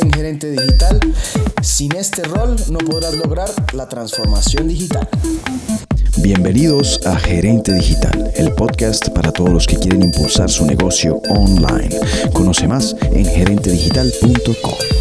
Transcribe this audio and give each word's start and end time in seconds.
en 0.00 0.12
Gerente 0.12 0.50
Digital. 0.50 1.00
Sin 1.62 1.94
este 1.96 2.22
rol 2.24 2.56
no 2.70 2.78
podrás 2.78 3.14
lograr 3.14 3.48
la 3.72 3.88
transformación 3.88 4.68
digital. 4.68 5.08
Bienvenidos 6.18 7.00
a 7.06 7.16
Gerente 7.16 7.72
Digital, 7.72 8.32
el 8.36 8.52
podcast 8.52 9.08
para 9.10 9.32
todos 9.32 9.50
los 9.50 9.66
que 9.66 9.76
quieren 9.76 10.02
impulsar 10.02 10.50
su 10.50 10.66
negocio 10.66 11.20
online. 11.30 11.90
Conoce 12.32 12.66
más 12.66 12.94
en 13.12 13.24
gerentedigital.com. 13.24 14.97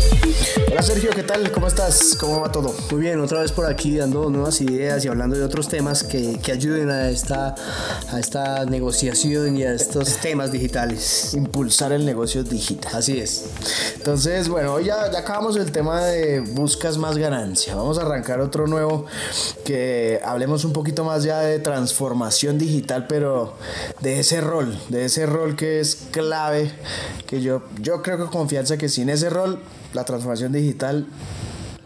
Sergio, 0.88 1.10
¿qué 1.14 1.24
tal? 1.24 1.52
¿Cómo 1.52 1.68
estás? 1.68 2.16
¿Cómo 2.18 2.40
va 2.40 2.50
todo? 2.50 2.74
Muy 2.92 3.02
bien, 3.02 3.20
otra 3.20 3.42
vez 3.42 3.52
por 3.52 3.66
aquí 3.66 3.98
dando 3.98 4.30
nuevas 4.30 4.62
ideas 4.62 5.04
y 5.04 5.10
hablando 5.10 5.36
de 5.36 5.44
otros 5.44 5.68
temas 5.68 6.02
que, 6.02 6.40
que 6.40 6.54
ayuden 6.54 6.90
a 6.90 7.10
esta, 7.10 7.56
a 8.10 8.20
esta 8.22 8.64
negociación 8.64 9.58
y 9.58 9.64
a 9.64 9.74
estos 9.74 10.16
temas 10.20 10.54
digitales. 10.54 11.34
Impulsar 11.34 11.92
el 11.92 12.06
negocio 12.06 12.42
digital. 12.46 12.90
Así 12.96 13.20
es. 13.20 13.48
Entonces, 13.98 14.48
bueno, 14.48 14.76
hoy 14.76 14.86
ya, 14.86 15.12
ya 15.12 15.20
acabamos 15.20 15.58
el 15.58 15.74
tema 15.74 16.06
de 16.06 16.40
buscas 16.40 16.98
más 16.98 17.18
ganancia. 17.18 17.76
Vamos 17.76 17.98
a 17.98 18.04
arrancar 18.04 18.40
otro 18.40 18.66
nuevo 18.66 19.08
que 19.66 20.22
hablemos 20.24 20.64
un 20.64 20.72
poquito 20.72 21.04
más 21.04 21.24
ya 21.24 21.42
de 21.42 21.60
transformación 21.60 22.58
digital, 22.58 23.08
pero 23.10 23.56
de 24.00 24.22
ese 24.22 24.40
rol, 24.40 24.80
de 24.88 25.04
ese 25.04 25.26
rol 25.26 25.58
que 25.58 25.82
es 25.82 25.98
clave, 26.12 26.72
que 27.26 27.42
yo, 27.42 27.64
yo 27.82 28.02
creo 28.02 28.18
con 28.20 28.30
confianza 28.30 28.78
que 28.78 28.88
sin 28.88 29.10
ese 29.10 29.30
rol 29.30 29.60
la 29.94 30.04
transformación 30.04 30.52
digital 30.52 31.08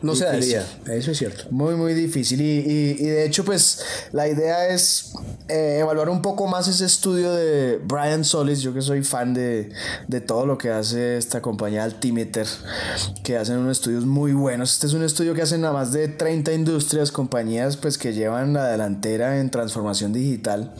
no 0.02 0.16
se 0.16 0.30
Difícil. 0.32 0.60
daría, 0.86 0.96
eso 0.98 1.12
es 1.12 1.18
cierto. 1.18 1.44
Muy, 1.52 1.76
muy 1.76 1.94
difícil. 1.94 2.42
Y, 2.42 2.60
y- 2.60 2.98
y 3.00 3.06
de 3.06 3.26
hecho, 3.26 3.44
pues 3.46 3.82
la 4.12 4.28
idea 4.28 4.68
es 4.70 5.14
eh, 5.48 5.78
evaluar 5.80 6.10
un 6.10 6.22
poco 6.22 6.48
más 6.48 6.68
ese 6.68 6.86
estudio 6.86 7.34
de 7.34 7.80
Brian 7.84 8.24
Solis. 8.24 8.62
Yo 8.62 8.74
que 8.74 8.82
soy 8.82 9.04
fan 9.04 9.34
de, 9.34 9.70
de 10.08 10.22
todo 10.22 10.46
lo 10.46 10.58
que 10.58 10.70
hace 10.72 11.18
esta 11.18 11.42
compañía 11.42 11.84
Altimeter, 11.84 12.48
que 13.24 13.38
hacen 13.38 13.58
unos 13.58 13.78
estudios 13.78 14.06
muy 14.06 14.34
buenos. 14.34 14.74
Este 14.74 14.88
es 14.88 14.94
un 14.94 15.04
estudio 15.04 15.34
que 15.34 15.42
hacen 15.42 15.64
a 15.66 15.72
más 15.72 15.92
de 15.92 16.08
30 16.08 16.52
industrias, 16.54 17.12
compañías 17.12 17.78
pues 17.78 17.98
que 17.98 18.14
llevan 18.14 18.54
la 18.54 18.68
delantera 18.68 19.40
en 19.40 19.50
transformación 19.52 20.14
digital, 20.14 20.74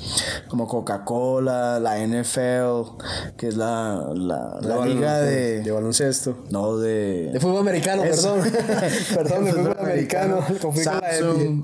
como 0.48 0.68
Coca-Cola, 0.68 1.80
la 1.80 2.00
NFL, 2.06 2.98
que 3.38 3.48
es 3.48 3.56
la, 3.58 4.10
la, 4.16 4.86
liga 4.86 5.20
de... 5.22 5.62
de 5.62 5.72
baloncesto. 5.72 6.44
no, 6.50 6.78
de... 6.78 7.30
De 7.32 7.40
fútbol 7.40 7.60
americano, 7.62 8.04
Eso. 8.04 8.36
perdón. 8.36 8.52
perdón, 9.16 9.76
americano. 9.80 10.38
Confundí 10.62 10.84
con 10.86 11.02
de- 11.02 11.64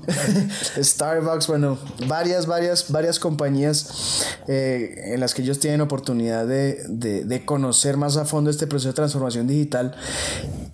Starbucks, 0.82 1.46
bueno, 1.46 1.78
varias, 2.06 2.46
varias, 2.46 2.90
varias 2.90 3.18
compañías 3.18 4.26
eh, 4.48 5.12
en 5.14 5.20
las 5.20 5.34
que 5.34 5.42
ellos 5.42 5.58
tienen 5.58 5.80
oportunidad 5.80 6.46
de, 6.46 6.82
de- 6.88 7.24
de 7.24 7.44
conocer 7.44 7.96
más 7.96 8.16
a 8.16 8.24
fondo 8.24 8.50
este 8.50 8.66
proceso 8.66 8.88
de 8.88 8.94
transformación 8.94 9.46
digital 9.46 9.94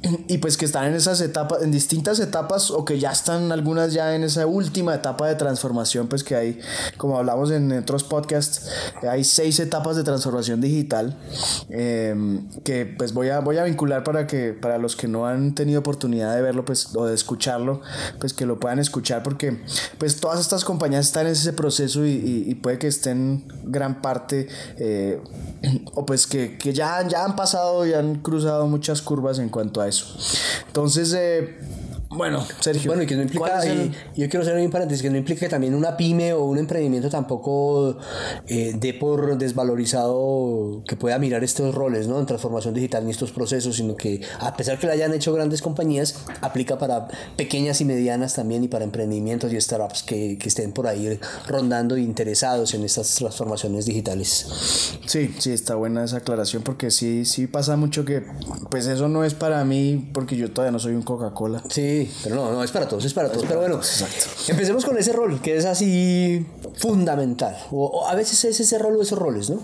y 0.28 0.38
pues 0.38 0.56
que 0.56 0.64
están 0.64 0.86
en 0.86 0.94
esas 0.94 1.20
etapas, 1.20 1.62
en 1.62 1.70
distintas 1.70 2.18
etapas 2.20 2.70
o 2.70 2.84
que 2.84 2.98
ya 2.98 3.10
están 3.12 3.52
algunas 3.52 3.92
ya 3.92 4.14
en 4.14 4.24
esa 4.24 4.46
última 4.46 4.94
etapa 4.94 5.26
de 5.28 5.34
transformación, 5.34 6.08
pues 6.08 6.24
que 6.24 6.34
hay, 6.36 6.60
como 6.96 7.18
hablamos 7.18 7.50
en 7.50 7.72
otros 7.72 8.04
podcasts, 8.04 8.68
hay 9.08 9.24
seis 9.24 9.58
etapas 9.60 9.96
de 9.96 10.02
transformación 10.04 10.60
digital 10.60 11.16
eh, 11.70 12.40
que 12.64 12.86
pues 12.86 13.12
voy 13.14 13.28
a, 13.30 13.40
voy 13.40 13.58
a 13.58 13.64
vincular 13.64 14.04
para 14.04 14.26
que 14.26 14.52
para 14.52 14.78
los 14.78 14.96
que 14.96 15.08
no 15.08 15.26
han 15.26 15.54
tenido 15.54 15.80
oportunidad 15.80 16.34
de 16.34 16.42
verlo 16.42 16.64
pues 16.64 16.94
o 16.94 17.06
de 17.06 17.14
escucharlo 17.14 17.80
pues 18.20 18.32
que 18.32 18.46
lo 18.46 18.60
puedan 18.60 18.78
escuchar 18.78 19.22
porque 19.22 19.60
pues 19.98 20.20
todas 20.20 20.40
estas 20.40 20.64
compañías 20.64 21.06
están 21.06 21.26
en 21.26 21.32
ese 21.32 21.52
proceso 21.52 22.04
y, 22.04 22.10
y- 22.10 22.44
y 22.50 22.54
puede 22.56 22.78
que 22.78 22.86
estén 22.88 23.44
gran 23.64 24.00
parte 24.02 24.48
eh, 24.78 25.20
o 25.94 26.04
pues 26.06 26.26
que, 26.26 26.58
que 26.58 26.72
ya, 26.72 27.06
ya 27.08 27.24
han 27.24 27.36
pasado 27.36 27.86
y 27.86 27.94
han 27.94 28.16
cruzado 28.20 28.66
muchas 28.66 29.02
curvas 29.02 29.38
en 29.38 29.48
cuanto 29.48 29.80
a 29.80 29.88
entonces 30.66 31.12
eh, 31.16 31.56
bueno 32.14 32.44
Sergio 32.60 32.90
Bueno, 32.90 33.02
y 33.02 33.06
que 33.06 33.16
no 33.16 33.22
implica, 33.22 33.44
¿cuál 33.46 33.58
es 33.64 33.70
el- 33.70 33.92
y 34.14 34.20
yo 34.22 34.28
quiero 34.28 34.42
hacer 34.42 34.56
un 34.56 34.70
paréntesis, 34.70 35.02
que 35.02 35.10
no 35.10 35.16
implica 35.16 35.40
que 35.40 35.48
también 35.48 35.74
una 35.74 35.96
pyme 35.96 36.32
o 36.32 36.44
un 36.44 36.58
emprendimiento 36.58 37.08
tampoco 37.10 37.98
eh, 38.46 38.74
dé 38.78 38.94
por 38.94 39.36
desvalorizado 39.38 40.82
que 40.86 40.96
pueda 40.96 41.18
mirar 41.18 41.44
estos 41.44 41.74
roles, 41.74 42.06
¿no? 42.08 42.18
En 42.20 42.26
transformación 42.26 42.74
digital 42.74 43.04
ni 43.04 43.10
estos 43.10 43.32
procesos, 43.32 43.76
sino 43.76 43.96
que 43.96 44.20
a 44.40 44.56
pesar 44.56 44.78
que 44.78 44.86
lo 44.86 44.92
hayan 44.92 45.12
hecho 45.14 45.32
grandes 45.32 45.62
compañías, 45.62 46.24
aplica 46.40 46.78
para 46.78 47.08
pequeñas 47.36 47.80
y 47.80 47.84
medianas 47.84 48.34
también 48.34 48.64
y 48.64 48.68
para 48.68 48.84
emprendimientos 48.84 49.52
y 49.52 49.60
startups 49.60 50.02
que, 50.02 50.38
que 50.38 50.48
estén 50.48 50.72
por 50.72 50.86
ahí 50.86 51.18
rondando 51.46 51.96
e 51.96 52.00
interesados 52.00 52.74
en 52.74 52.84
estas 52.84 53.14
transformaciones 53.14 53.86
digitales. 53.86 54.46
Sí, 55.06 55.34
sí, 55.38 55.52
está 55.52 55.74
buena 55.74 56.04
esa 56.04 56.18
aclaración 56.18 56.62
porque 56.62 56.90
sí, 56.90 57.24
sí 57.24 57.46
pasa 57.46 57.76
mucho 57.76 58.04
que 58.04 58.22
pues 58.70 58.86
eso 58.86 59.08
no 59.08 59.24
es 59.24 59.34
para 59.34 59.64
mí 59.64 60.10
porque 60.12 60.36
yo 60.36 60.50
todavía 60.50 60.72
no 60.72 60.78
soy 60.78 60.94
un 60.94 61.02
Coca-Cola. 61.02 61.62
Sí, 61.68 62.03
pero 62.22 62.36
no, 62.36 62.52
no, 62.52 62.64
es 62.64 62.70
para 62.70 62.88
todos, 62.88 63.04
es 63.04 63.14
para 63.14 63.30
todos. 63.30 63.46
Pero 63.46 63.60
bueno, 63.60 63.76
exacto. 63.76 64.26
empecemos 64.48 64.84
con 64.84 64.96
ese 64.98 65.12
rol, 65.12 65.40
que 65.40 65.56
es 65.56 65.64
así 65.64 66.46
fundamental. 66.76 67.56
O, 67.70 67.86
o 67.86 68.08
a 68.08 68.14
veces 68.14 68.44
es 68.44 68.60
ese 68.60 68.78
rol 68.78 68.96
o 68.96 69.02
esos 69.02 69.18
roles, 69.18 69.50
¿no? 69.50 69.60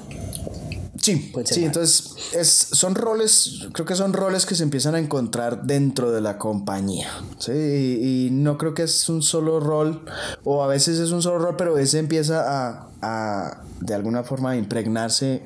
Sí, 1.00 1.32
sí, 1.46 1.64
entonces 1.64 2.14
es, 2.34 2.48
son 2.72 2.94
roles, 2.94 3.68
creo 3.72 3.86
que 3.86 3.94
son 3.94 4.12
roles 4.12 4.44
que 4.44 4.54
se 4.54 4.62
empiezan 4.62 4.94
a 4.94 4.98
encontrar 4.98 5.62
dentro 5.62 6.12
de 6.12 6.20
la 6.20 6.36
compañía, 6.36 7.08
¿sí? 7.38 7.52
Y, 7.52 8.26
y 8.26 8.30
no 8.30 8.58
creo 8.58 8.74
que 8.74 8.82
es 8.82 9.08
un 9.08 9.22
solo 9.22 9.60
rol, 9.60 10.04
o 10.44 10.62
a 10.62 10.66
veces 10.66 10.98
es 10.98 11.10
un 11.10 11.22
solo 11.22 11.38
rol, 11.38 11.56
pero 11.56 11.78
ese 11.78 11.98
empieza 11.98 12.44
a, 12.44 12.88
a, 13.00 13.62
de 13.80 13.94
alguna 13.94 14.24
forma 14.24 14.50
a 14.50 14.56
impregnarse 14.56 15.42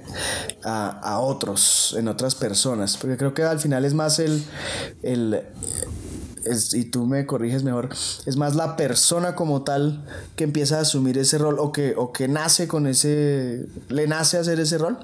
a, 0.65 0.89
a 0.89 1.21
otros, 1.21 1.95
en 1.97 2.09
otras 2.09 2.35
personas, 2.35 2.97
porque 2.97 3.17
creo 3.17 3.33
que 3.33 3.45
al 3.45 3.61
final 3.61 3.85
es 3.85 3.95
más 3.95 4.19
el, 4.19 4.43
el 5.03 5.41
es- 6.47 6.75
y 6.75 6.85
tú 6.85 7.07
me 7.07 7.27
corriges 7.27 7.63
mejor, 7.63 7.89
es 8.27 8.37
más 8.37 8.55
la 8.55 8.77
persona 8.77 9.35
como 9.35 9.63
tal 9.63 10.05
que 10.37 10.45
empieza 10.45 10.79
a 10.79 10.81
asumir 10.83 11.19
ese 11.19 11.39
rol 11.39 11.57
o 11.59 11.73
que, 11.73 11.95
o 11.97 12.13
que 12.13 12.29
nace 12.29 12.69
con 12.69 12.87
ese, 12.87 13.67
le 13.89 14.07
nace 14.07 14.39
hacer 14.39 14.61
ese 14.61 14.79
rol. 14.79 14.99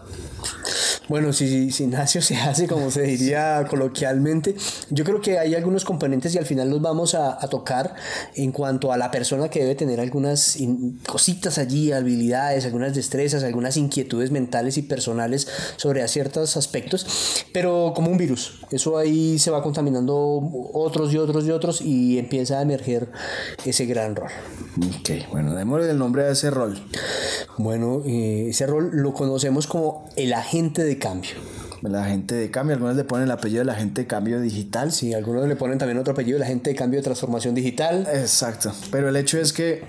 Bueno, 1.10 1.32
si, 1.32 1.72
si 1.72 1.82
Ignacio 1.82 2.22
se 2.28 2.36
hace, 2.36 2.68
como 2.68 2.88
se 2.92 3.02
diría 3.02 3.66
coloquialmente, 3.68 4.54
yo 4.90 5.02
creo 5.02 5.20
que 5.20 5.40
hay 5.40 5.56
algunos 5.56 5.84
componentes 5.84 6.32
y 6.36 6.38
al 6.38 6.46
final 6.46 6.70
los 6.70 6.80
vamos 6.80 7.16
a, 7.16 7.36
a 7.44 7.48
tocar 7.48 7.96
en 8.36 8.52
cuanto 8.52 8.92
a 8.92 8.96
la 8.96 9.10
persona 9.10 9.48
que 9.48 9.58
debe 9.58 9.74
tener 9.74 9.98
algunas 9.98 10.54
in- 10.56 11.00
cositas 11.08 11.58
allí, 11.58 11.90
habilidades, 11.90 12.64
algunas 12.64 12.94
destrezas, 12.94 13.42
algunas 13.42 13.76
inquietudes 13.76 14.30
mentales 14.30 14.78
y 14.78 14.82
personales 14.82 15.48
sobre 15.74 16.06
ciertos 16.06 16.56
aspectos, 16.56 17.44
pero 17.52 17.92
como 17.92 18.08
un 18.12 18.16
virus. 18.16 18.60
Eso 18.70 18.96
ahí 18.96 19.40
se 19.40 19.50
va 19.50 19.64
contaminando 19.64 20.16
otros 20.72 21.12
y 21.12 21.18
otros 21.18 21.44
y 21.44 21.50
otros 21.50 21.80
y 21.80 22.20
empieza 22.20 22.60
a 22.60 22.62
emerger 22.62 23.10
ese 23.66 23.84
gran 23.86 24.14
rol. 24.14 24.30
Ok, 25.00 25.10
bueno, 25.32 25.56
démosle 25.56 25.90
el 25.90 25.98
nombre 25.98 26.22
a 26.22 26.30
ese 26.30 26.50
rol. 26.52 26.80
Bueno, 27.58 28.02
eh, 28.06 28.46
ese 28.50 28.66
rol 28.66 28.90
lo 28.92 29.12
conocemos 29.12 29.66
como 29.66 30.08
el 30.14 30.32
agente 30.34 30.84
de 30.84 30.99
cambio. 31.00 31.32
La 31.82 32.04
gente 32.04 32.34
de 32.34 32.50
cambio, 32.50 32.74
algunos 32.74 32.94
le 32.94 33.04
ponen 33.04 33.24
el 33.24 33.30
apellido 33.32 33.60
de 33.60 33.64
la 33.64 33.74
gente 33.74 34.02
de 34.02 34.06
cambio 34.06 34.40
digital. 34.40 34.92
Sí, 34.92 35.14
algunos 35.14 35.48
le 35.48 35.56
ponen 35.56 35.78
también 35.78 35.98
otro 35.98 36.12
apellido, 36.12 36.38
la 36.38 36.46
gente 36.46 36.70
de 36.70 36.76
cambio 36.76 37.00
de 37.00 37.04
transformación 37.04 37.54
digital. 37.54 38.06
Exacto, 38.12 38.72
pero 38.92 39.08
el 39.08 39.16
hecho 39.16 39.40
es 39.40 39.52
que 39.52 39.82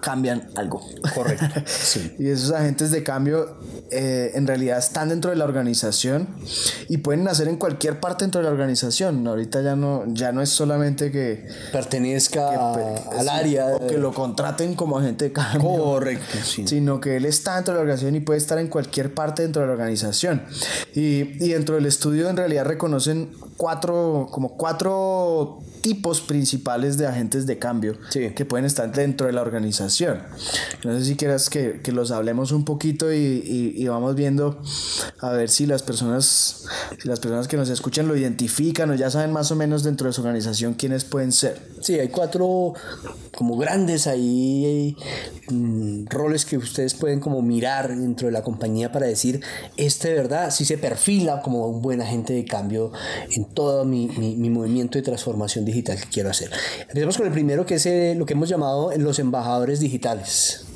cambian 0.00 0.50
algo. 0.56 0.80
Correcto. 1.14 1.46
Sí. 1.66 2.14
Y 2.18 2.28
esos 2.28 2.52
agentes 2.52 2.90
de 2.90 3.02
cambio 3.02 3.56
eh, 3.90 4.32
en 4.34 4.46
realidad 4.46 4.78
están 4.78 5.08
dentro 5.08 5.30
de 5.30 5.36
la 5.36 5.44
organización 5.44 6.28
y 6.88 6.98
pueden 6.98 7.24
nacer 7.24 7.48
en 7.48 7.56
cualquier 7.56 8.00
parte 8.00 8.24
dentro 8.24 8.40
de 8.40 8.44
la 8.46 8.50
organización. 8.50 9.26
Ahorita 9.26 9.62
ya 9.62 9.76
no, 9.76 10.04
ya 10.08 10.32
no 10.32 10.42
es 10.42 10.50
solamente 10.50 11.10
que, 11.10 11.46
Pertenezca 11.72 12.50
que, 12.74 13.16
al 13.18 13.28
área. 13.28 13.66
o 13.76 13.86
que 13.86 13.98
lo 13.98 14.12
contraten 14.12 14.74
como 14.74 14.98
agente 14.98 15.26
de 15.26 15.32
cambio. 15.32 15.60
Correcto, 15.60 16.38
sí. 16.44 16.64
Sino 16.66 17.00
que 17.00 17.16
él 17.16 17.24
está 17.24 17.56
dentro 17.56 17.74
de 17.74 17.78
la 17.78 17.82
organización 17.82 18.14
y 18.16 18.20
puede 18.20 18.38
estar 18.38 18.58
en 18.58 18.68
cualquier 18.68 19.14
parte 19.14 19.42
dentro 19.42 19.62
de 19.62 19.68
la 19.68 19.72
organización. 19.74 20.42
Y, 20.94 21.44
y 21.44 21.50
dentro 21.52 21.74
del 21.76 21.86
estudio 21.86 22.28
en 22.28 22.36
realidad 22.36 22.64
reconocen 22.66 23.30
cuatro, 23.56 24.28
como 24.30 24.56
cuatro 24.56 25.60
tipos 25.82 26.20
principales 26.20 26.98
de 26.98 27.06
agentes 27.06 27.46
de 27.46 27.58
cambio 27.58 27.94
Sí. 28.10 28.30
que 28.34 28.44
pueden 28.44 28.66
estar 28.66 28.92
dentro 28.92 29.26
de 29.26 29.32
la 29.32 29.40
organización. 29.40 29.89
No 30.84 30.98
sé 30.98 31.04
si 31.04 31.16
quieras 31.16 31.50
que, 31.50 31.80
que 31.82 31.92
los 31.92 32.10
hablemos 32.10 32.52
un 32.52 32.64
poquito 32.64 33.12
y, 33.12 33.16
y- 33.16 33.74
y 33.76 33.88
vamos 33.88 34.14
viendo 34.14 34.62
a 35.20 35.30
ver 35.32 35.48
si 35.50 35.66
las 35.66 35.82
personas, 35.82 36.64
si 37.00 37.08
las 37.08 37.20
personas 37.20 37.48
que 37.48 37.56
nos 37.56 37.68
escuchan 37.68 38.08
lo 38.08 38.16
identifican 38.16 38.90
o 38.90 38.94
ya 38.94 39.10
saben 39.10 39.32
más 39.32 39.50
o 39.50 39.56
menos 39.56 39.82
dentro 39.82 40.06
de 40.06 40.12
su 40.12 40.20
organización 40.22 40.74
quiénes 40.74 41.04
pueden 41.04 41.32
ser. 41.32 41.60
Sí, 41.80 41.98
hay 41.98 42.08
cuatro 42.08 42.74
como 43.36 43.56
grandes 43.56 44.06
ahí 44.06 44.96
mm, 45.50 46.06
roles 46.06 46.44
que 46.44 46.56
ustedes 46.58 46.94
pueden 46.94 47.20
como 47.20 47.42
mirar 47.42 47.88
dentro 47.96 48.26
de 48.26 48.32
la 48.32 48.42
compañía 48.42 48.92
para 48.92 49.06
decir, 49.06 49.40
este 49.76 50.08
de 50.08 50.14
verdad 50.14 50.50
sí 50.50 50.64
se 50.64 50.78
perfila 50.78 51.40
como 51.42 51.66
un 51.66 51.80
buen 51.82 52.00
agente 52.02 52.32
de 52.32 52.44
cambio 52.44 52.92
en 53.30 53.44
todo 53.46 53.84
mi, 53.84 54.08
mi- 54.18 54.36
mi 54.36 54.50
movimiento 54.50 54.98
de 54.98 55.02
transformación 55.02 55.64
digital 55.64 55.98
que 55.98 56.08
quiero 56.08 56.30
hacer. 56.30 56.50
Empecemos 56.82 57.16
con 57.16 57.26
el 57.26 57.32
primero 57.32 57.64
que 57.66 57.74
es 57.76 57.86
eh, 57.86 58.14
lo 58.16 58.26
que 58.26 58.34
hemos 58.34 58.48
llamado 58.48 58.90
los 58.96 59.18
embajadores 59.18 59.79
digitales. 59.80 60.69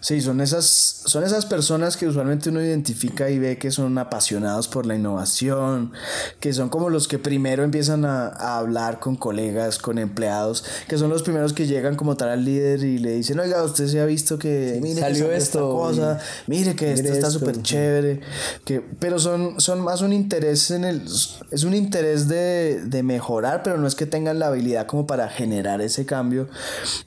Sí, 0.00 0.20
son 0.20 0.40
esas, 0.40 0.64
son 0.64 1.24
esas 1.24 1.46
personas 1.46 1.96
que 1.96 2.06
usualmente 2.06 2.50
uno 2.50 2.62
identifica 2.62 3.30
y 3.30 3.38
ve 3.38 3.58
que 3.58 3.70
son 3.70 3.96
apasionados 3.98 4.68
por 4.68 4.86
la 4.86 4.94
innovación, 4.94 5.92
que 6.40 6.52
son 6.52 6.68
como 6.68 6.88
los 6.90 7.08
que 7.08 7.18
primero 7.18 7.62
empiezan 7.64 8.04
a, 8.04 8.28
a 8.28 8.58
hablar 8.58 9.00
con 9.00 9.16
colegas, 9.16 9.78
con 9.78 9.98
empleados, 9.98 10.64
que 10.88 10.98
son 10.98 11.10
los 11.10 11.22
primeros 11.22 11.52
que 11.52 11.66
llegan 11.66 11.96
como 11.96 12.16
tal 12.16 12.30
al 12.30 12.44
líder 12.44 12.82
y 12.84 12.98
le 12.98 13.12
dicen, 13.12 13.38
oiga, 13.38 13.62
usted 13.62 13.86
se 13.86 14.00
ha 14.00 14.04
visto 14.04 14.38
que 14.38 14.78
mire, 14.82 15.00
salió 15.00 15.28
que 15.28 15.36
esto, 15.36 15.58
esta 15.58 15.60
cosa, 15.60 16.20
mire 16.46 16.74
que 16.74 16.86
mire 16.86 17.00
esto 17.00 17.12
está 17.12 17.26
esto". 17.28 17.38
súper 17.38 17.62
chévere, 17.62 18.20
que, 18.64 18.80
pero 18.80 19.18
son, 19.18 19.60
son 19.60 19.80
más 19.80 20.00
un 20.02 20.12
interés 20.12 20.70
en 20.70 20.84
el, 20.84 21.02
es 21.50 21.64
un 21.64 21.74
interés 21.74 22.28
de, 22.28 22.82
de 22.84 23.02
mejorar, 23.02 23.62
pero 23.62 23.78
no 23.78 23.86
es 23.86 23.94
que 23.94 24.06
tengan 24.06 24.38
la 24.38 24.48
habilidad 24.48 24.86
como 24.86 25.06
para 25.06 25.28
generar 25.28 25.80
ese 25.80 26.06
cambio 26.06 26.48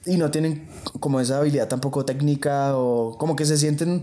y 0.06 0.16
no 0.16 0.30
tienen 0.30 0.68
como 1.00 1.20
esa 1.20 1.38
habilidad 1.38 1.68
tampoco 1.68 2.04
técnica 2.04 2.21
o 2.74 3.16
como 3.18 3.36
que 3.36 3.44
se 3.44 3.56
sienten, 3.56 4.02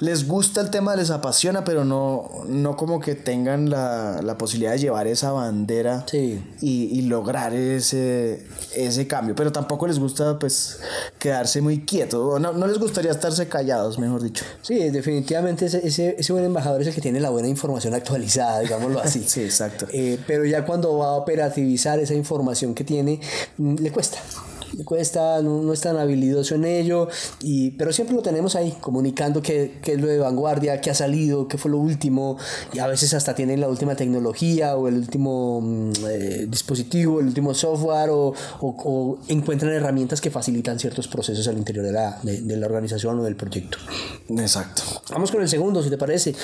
les 0.00 0.26
gusta 0.26 0.60
el 0.60 0.70
tema, 0.70 0.96
les 0.96 1.10
apasiona, 1.10 1.64
pero 1.64 1.84
no, 1.84 2.30
no 2.48 2.76
como 2.76 3.00
que 3.00 3.14
tengan 3.14 3.70
la, 3.70 4.20
la 4.22 4.38
posibilidad 4.38 4.72
de 4.72 4.78
llevar 4.78 5.06
esa 5.06 5.32
bandera 5.32 6.04
Sí. 6.06 6.42
y, 6.60 6.84
y 6.98 7.02
lograr 7.02 7.54
ese, 7.54 8.46
ese 8.74 9.06
cambio, 9.06 9.34
pero 9.34 9.52
tampoco 9.52 9.86
les 9.86 9.98
gusta 9.98 10.38
pues 10.38 10.78
quedarse 11.18 11.60
muy 11.60 11.80
quietos, 11.84 12.34
o 12.34 12.38
no, 12.38 12.52
no 12.52 12.66
les 12.66 12.78
gustaría 12.78 13.10
estarse 13.10 13.48
callados, 13.48 13.98
mejor 13.98 14.22
dicho. 14.22 14.44
Sí, 14.62 14.90
definitivamente 14.90 15.66
ese, 15.66 15.86
ese, 15.86 16.16
ese 16.18 16.32
buen 16.32 16.44
embajador 16.44 16.80
es 16.82 16.88
el 16.88 16.94
que 16.94 17.00
tiene 17.00 17.20
la 17.20 17.30
buena 17.30 17.48
información 17.48 17.94
actualizada, 17.94 18.60
digámoslo 18.60 19.00
así. 19.00 19.24
Sí, 19.36 19.42
exacto. 19.42 19.86
Eh, 19.92 20.18
pero 20.26 20.44
ya 20.44 20.64
cuando 20.64 20.96
va 20.98 21.06
a 21.08 21.12
operativizar 21.12 21.98
esa 21.98 22.14
información 22.14 22.74
que 22.74 22.84
tiene, 22.84 23.20
mm, 23.58 23.76
le 23.80 23.90
cuesta. 23.90 24.18
Cuesta, 24.84 25.40
no, 25.42 25.62
no 25.62 25.72
es 25.72 25.80
tan 25.80 25.96
habilidoso 25.96 26.54
en 26.54 26.64
ello, 26.64 27.08
y, 27.42 27.70
pero 27.72 27.92
siempre 27.92 28.14
lo 28.14 28.22
tenemos 28.22 28.56
ahí, 28.56 28.74
comunicando 28.80 29.40
qué, 29.42 29.78
qué 29.82 29.92
es 29.94 30.00
lo 30.00 30.06
de 30.06 30.18
vanguardia, 30.18 30.80
qué 30.80 30.90
ha 30.90 30.94
salido, 30.94 31.48
qué 31.48 31.56
fue 31.58 31.70
lo 31.70 31.78
último, 31.78 32.36
y 32.72 32.78
a 32.78 32.86
veces 32.86 33.14
hasta 33.14 33.34
tienen 33.34 33.60
la 33.60 33.68
última 33.68 33.94
tecnología 33.96 34.76
o 34.76 34.88
el 34.88 34.94
último 34.96 35.60
mm, 35.62 35.92
eh, 36.08 36.46
dispositivo, 36.48 37.20
el 37.20 37.26
último 37.26 37.54
software, 37.54 38.10
o, 38.10 38.34
o- 38.60 38.76
o 38.84 39.18
encuentran 39.28 39.72
herramientas 39.72 40.20
que 40.20 40.30
facilitan 40.30 40.78
ciertos 40.78 41.08
procesos 41.08 41.46
al 41.48 41.56
interior 41.56 41.84
de 41.84 41.92
la, 41.92 42.18
de- 42.22 42.42
de 42.42 42.56
la 42.56 42.66
organización 42.66 43.18
o 43.20 43.22
del 43.24 43.36
proyecto. 43.36 43.78
Exacto. 44.28 44.82
Vamos 45.10 45.30
con 45.30 45.40
el 45.42 45.48
segundo, 45.48 45.82
si 45.82 45.90
te 45.90 45.96
parece. 45.98 46.34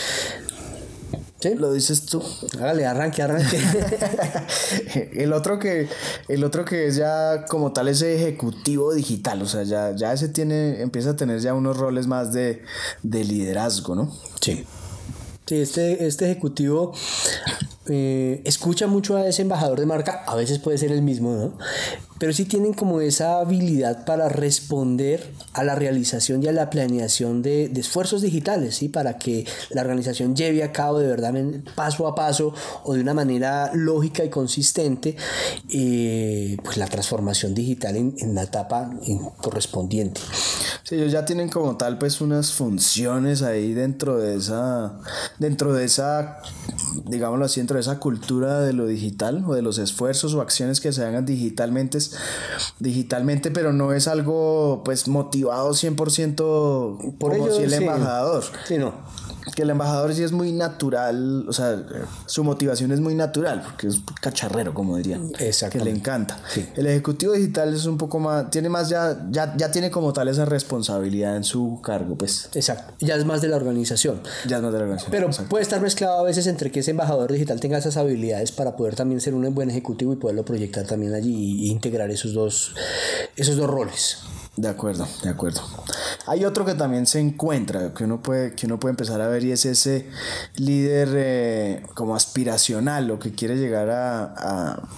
¿Sí? 1.42 1.56
Lo 1.56 1.72
dices 1.72 2.06
tú. 2.06 2.22
Hágale, 2.54 2.86
arranque, 2.86 3.20
arranque. 3.20 3.58
el 5.14 5.32
otro 5.32 5.58
que 5.58 5.88
el 6.28 6.44
otro 6.44 6.64
que 6.64 6.86
es 6.86 6.94
ya 6.94 7.46
como 7.46 7.72
tal 7.72 7.88
ese 7.88 8.14
ejecutivo 8.14 8.94
digital, 8.94 9.42
o 9.42 9.46
sea, 9.46 9.64
ya, 9.64 9.92
ya 9.96 10.12
ese 10.12 10.28
tiene 10.28 10.80
empieza 10.80 11.10
a 11.10 11.16
tener 11.16 11.40
ya 11.40 11.52
unos 11.52 11.76
roles 11.76 12.06
más 12.06 12.32
de, 12.32 12.62
de 13.02 13.24
liderazgo, 13.24 13.96
¿no? 13.96 14.12
sí. 14.40 14.64
Sí, 15.44 15.60
este, 15.60 16.06
este 16.06 16.26
ejecutivo 16.26 16.92
eh, 17.88 18.40
escucha 18.44 18.86
mucho 18.86 19.16
a 19.16 19.26
ese 19.26 19.42
embajador 19.42 19.80
de 19.80 19.86
marca, 19.86 20.22
a 20.24 20.36
veces 20.36 20.60
puede 20.60 20.78
ser 20.78 20.92
el 20.92 21.02
mismo, 21.02 21.32
¿no? 21.32 21.58
Pero 22.22 22.32
sí 22.32 22.44
tienen 22.44 22.72
como 22.72 23.00
esa 23.00 23.40
habilidad 23.40 24.04
para 24.04 24.28
responder 24.28 25.28
a 25.54 25.64
la 25.64 25.74
realización 25.74 26.40
y 26.40 26.46
a 26.46 26.52
la 26.52 26.70
planeación 26.70 27.42
de, 27.42 27.64
esfuerzos 27.64 28.22
digitales, 28.22 28.76
¿sí? 28.76 28.88
Para 28.88 29.18
que 29.18 29.44
la 29.70 29.80
organización 29.80 30.36
lleve 30.36 30.62
a 30.62 30.70
cabo 30.70 31.00
de 31.00 31.08
verdad 31.08 31.34
paso 31.74 32.06
a 32.06 32.14
paso 32.14 32.54
o 32.84 32.94
de 32.94 33.00
una 33.00 33.12
manera 33.12 33.72
lógica 33.74 34.24
y 34.24 34.30
consistente 34.30 35.16
eh, 35.68 36.56
pues 36.62 36.76
la 36.76 36.86
transformación 36.86 37.54
digital 37.54 37.96
en, 37.96 38.34
la 38.36 38.44
etapa 38.44 38.88
en- 39.04 39.18
correspondiente. 39.38 40.20
Sí, 40.84 40.94
ellos 40.94 41.10
ya 41.10 41.24
tienen 41.24 41.48
como 41.48 41.76
tal 41.76 41.98
pues 41.98 42.20
unas 42.20 42.52
funciones 42.52 43.42
ahí 43.42 43.74
dentro 43.74 44.18
de 44.18 44.36
esa 44.36 45.00
dentro 45.40 45.74
de 45.74 45.86
esa 45.86 46.40
digámoslo 47.06 47.44
así, 47.44 47.60
dentro 47.60 47.74
de 47.74 47.80
esa 47.80 47.98
cultura 47.98 48.60
de 48.60 48.72
lo 48.72 48.86
digital 48.86 49.44
o 49.46 49.54
de 49.54 49.62
los 49.62 49.78
esfuerzos 49.78 50.34
o 50.34 50.40
acciones 50.40 50.80
que 50.80 50.92
se 50.92 51.04
hagan 51.04 51.24
digitalmente 51.24 51.98
digitalmente, 52.78 53.50
pero 53.50 53.72
no 53.72 53.92
es 53.92 54.08
algo 54.08 54.82
pues 54.84 55.08
motivado 55.08 55.70
100% 55.70 57.16
Por 57.18 57.32
como 57.32 57.46
ello, 57.46 57.56
si 57.56 57.62
el 57.64 57.70
sí. 57.70 57.76
embajador. 57.76 58.44
Sí, 58.66 58.78
no. 58.78 58.92
Que 59.54 59.62
el 59.62 59.70
embajador 59.70 60.14
sí 60.14 60.22
es 60.22 60.32
muy 60.32 60.52
natural, 60.52 61.46
o 61.48 61.52
sea, 61.52 61.82
su 62.26 62.44
motivación 62.44 62.92
es 62.92 63.00
muy 63.00 63.14
natural, 63.14 63.62
porque 63.62 63.88
es 63.88 64.00
cacharrero, 64.20 64.72
como 64.72 64.96
dirían. 64.96 65.30
Que 65.32 65.48
Exactamente. 65.48 65.90
le 65.90 65.98
encanta. 65.98 66.38
Sí. 66.48 66.68
El 66.76 66.86
ejecutivo 66.86 67.32
digital 67.32 67.74
es 67.74 67.86
un 67.86 67.98
poco 67.98 68.18
más, 68.18 68.50
tiene 68.50 68.68
más 68.68 68.88
ya, 68.88 69.26
ya, 69.30 69.54
ya 69.56 69.70
tiene 69.70 69.90
como 69.90 70.12
tal 70.12 70.28
esa 70.28 70.44
responsabilidad 70.44 71.36
en 71.36 71.44
su 71.44 71.80
cargo, 71.82 72.16
pues. 72.16 72.48
Exacto. 72.54 72.94
Ya 73.00 73.16
es 73.16 73.24
más 73.24 73.40
de 73.42 73.48
la 73.48 73.56
organización. 73.56 74.20
Ya 74.46 74.56
es 74.56 74.62
más 74.62 74.72
de 74.72 74.78
la 74.78 74.84
organización. 74.84 75.10
Pero 75.10 75.26
Exacto. 75.26 75.50
puede 75.50 75.62
estar 75.62 75.80
mezclado 75.80 76.18
a 76.20 76.22
veces 76.22 76.46
entre 76.46 76.70
que 76.70 76.80
ese 76.80 76.92
embajador 76.92 77.32
digital 77.32 77.60
tenga 77.60 77.78
esas 77.78 77.96
habilidades 77.96 78.52
para 78.52 78.76
poder 78.76 78.94
también 78.94 79.20
ser 79.20 79.34
un 79.34 79.52
buen 79.54 79.70
ejecutivo 79.70 80.12
y 80.12 80.16
poderlo 80.16 80.44
proyectar 80.44 80.86
también 80.86 81.14
allí 81.14 81.66
e 81.68 81.72
integrar 81.72 82.10
esos 82.10 82.32
dos, 82.32 82.74
esos 83.36 83.56
dos 83.56 83.68
roles. 83.68 84.18
De 84.56 84.68
acuerdo, 84.68 85.06
de 85.22 85.30
acuerdo. 85.30 85.62
Hay 86.26 86.44
otro 86.44 86.64
que 86.66 86.74
también 86.74 87.06
se 87.06 87.18
encuentra, 87.20 87.94
que 87.94 88.04
uno 88.04 88.20
puede, 88.22 88.54
que 88.54 88.66
uno 88.66 88.78
puede 88.78 88.90
empezar 88.90 89.20
a 89.22 89.28
ver 89.28 89.42
y 89.44 89.52
es 89.52 89.64
ese 89.64 90.08
líder 90.56 91.08
eh, 91.14 91.86
como 91.94 92.14
aspiracional 92.14 93.10
o 93.10 93.18
que 93.18 93.32
quiere 93.32 93.56
llegar 93.56 93.88
a, 93.88 94.24
a- 94.36 94.88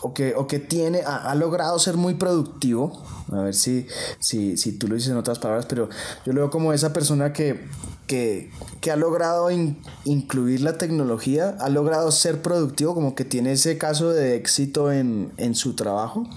o 0.00 0.14
que, 0.14 0.34
o 0.34 0.46
que 0.46 0.58
tiene, 0.60 1.02
ha, 1.02 1.30
ha 1.30 1.34
logrado 1.34 1.78
ser 1.78 1.96
muy 1.96 2.14
productivo. 2.14 3.02
A 3.32 3.40
ver 3.40 3.54
si, 3.54 3.86
si, 4.18 4.56
si 4.56 4.72
tú 4.78 4.86
lo 4.88 4.94
dices 4.94 5.10
en 5.10 5.16
otras 5.18 5.38
palabras, 5.38 5.66
pero 5.68 5.88
yo 6.24 6.32
lo 6.32 6.40
veo 6.42 6.50
como 6.50 6.72
esa 6.72 6.92
persona 6.92 7.32
que, 7.32 7.66
que, 8.06 8.50
que 8.80 8.90
ha 8.90 8.96
logrado 8.96 9.50
in- 9.50 9.78
incluir 10.04 10.60
la 10.60 10.76
tecnología, 10.76 11.56
ha 11.60 11.68
logrado 11.70 12.12
ser 12.12 12.42
productivo, 12.42 12.94
como 12.94 13.14
que 13.14 13.24
tiene 13.24 13.52
ese 13.52 13.78
caso 13.78 14.10
de 14.10 14.36
éxito 14.36 14.92
en, 14.92 15.32
en 15.38 15.54
su 15.54 15.74
trabajo 15.74 16.28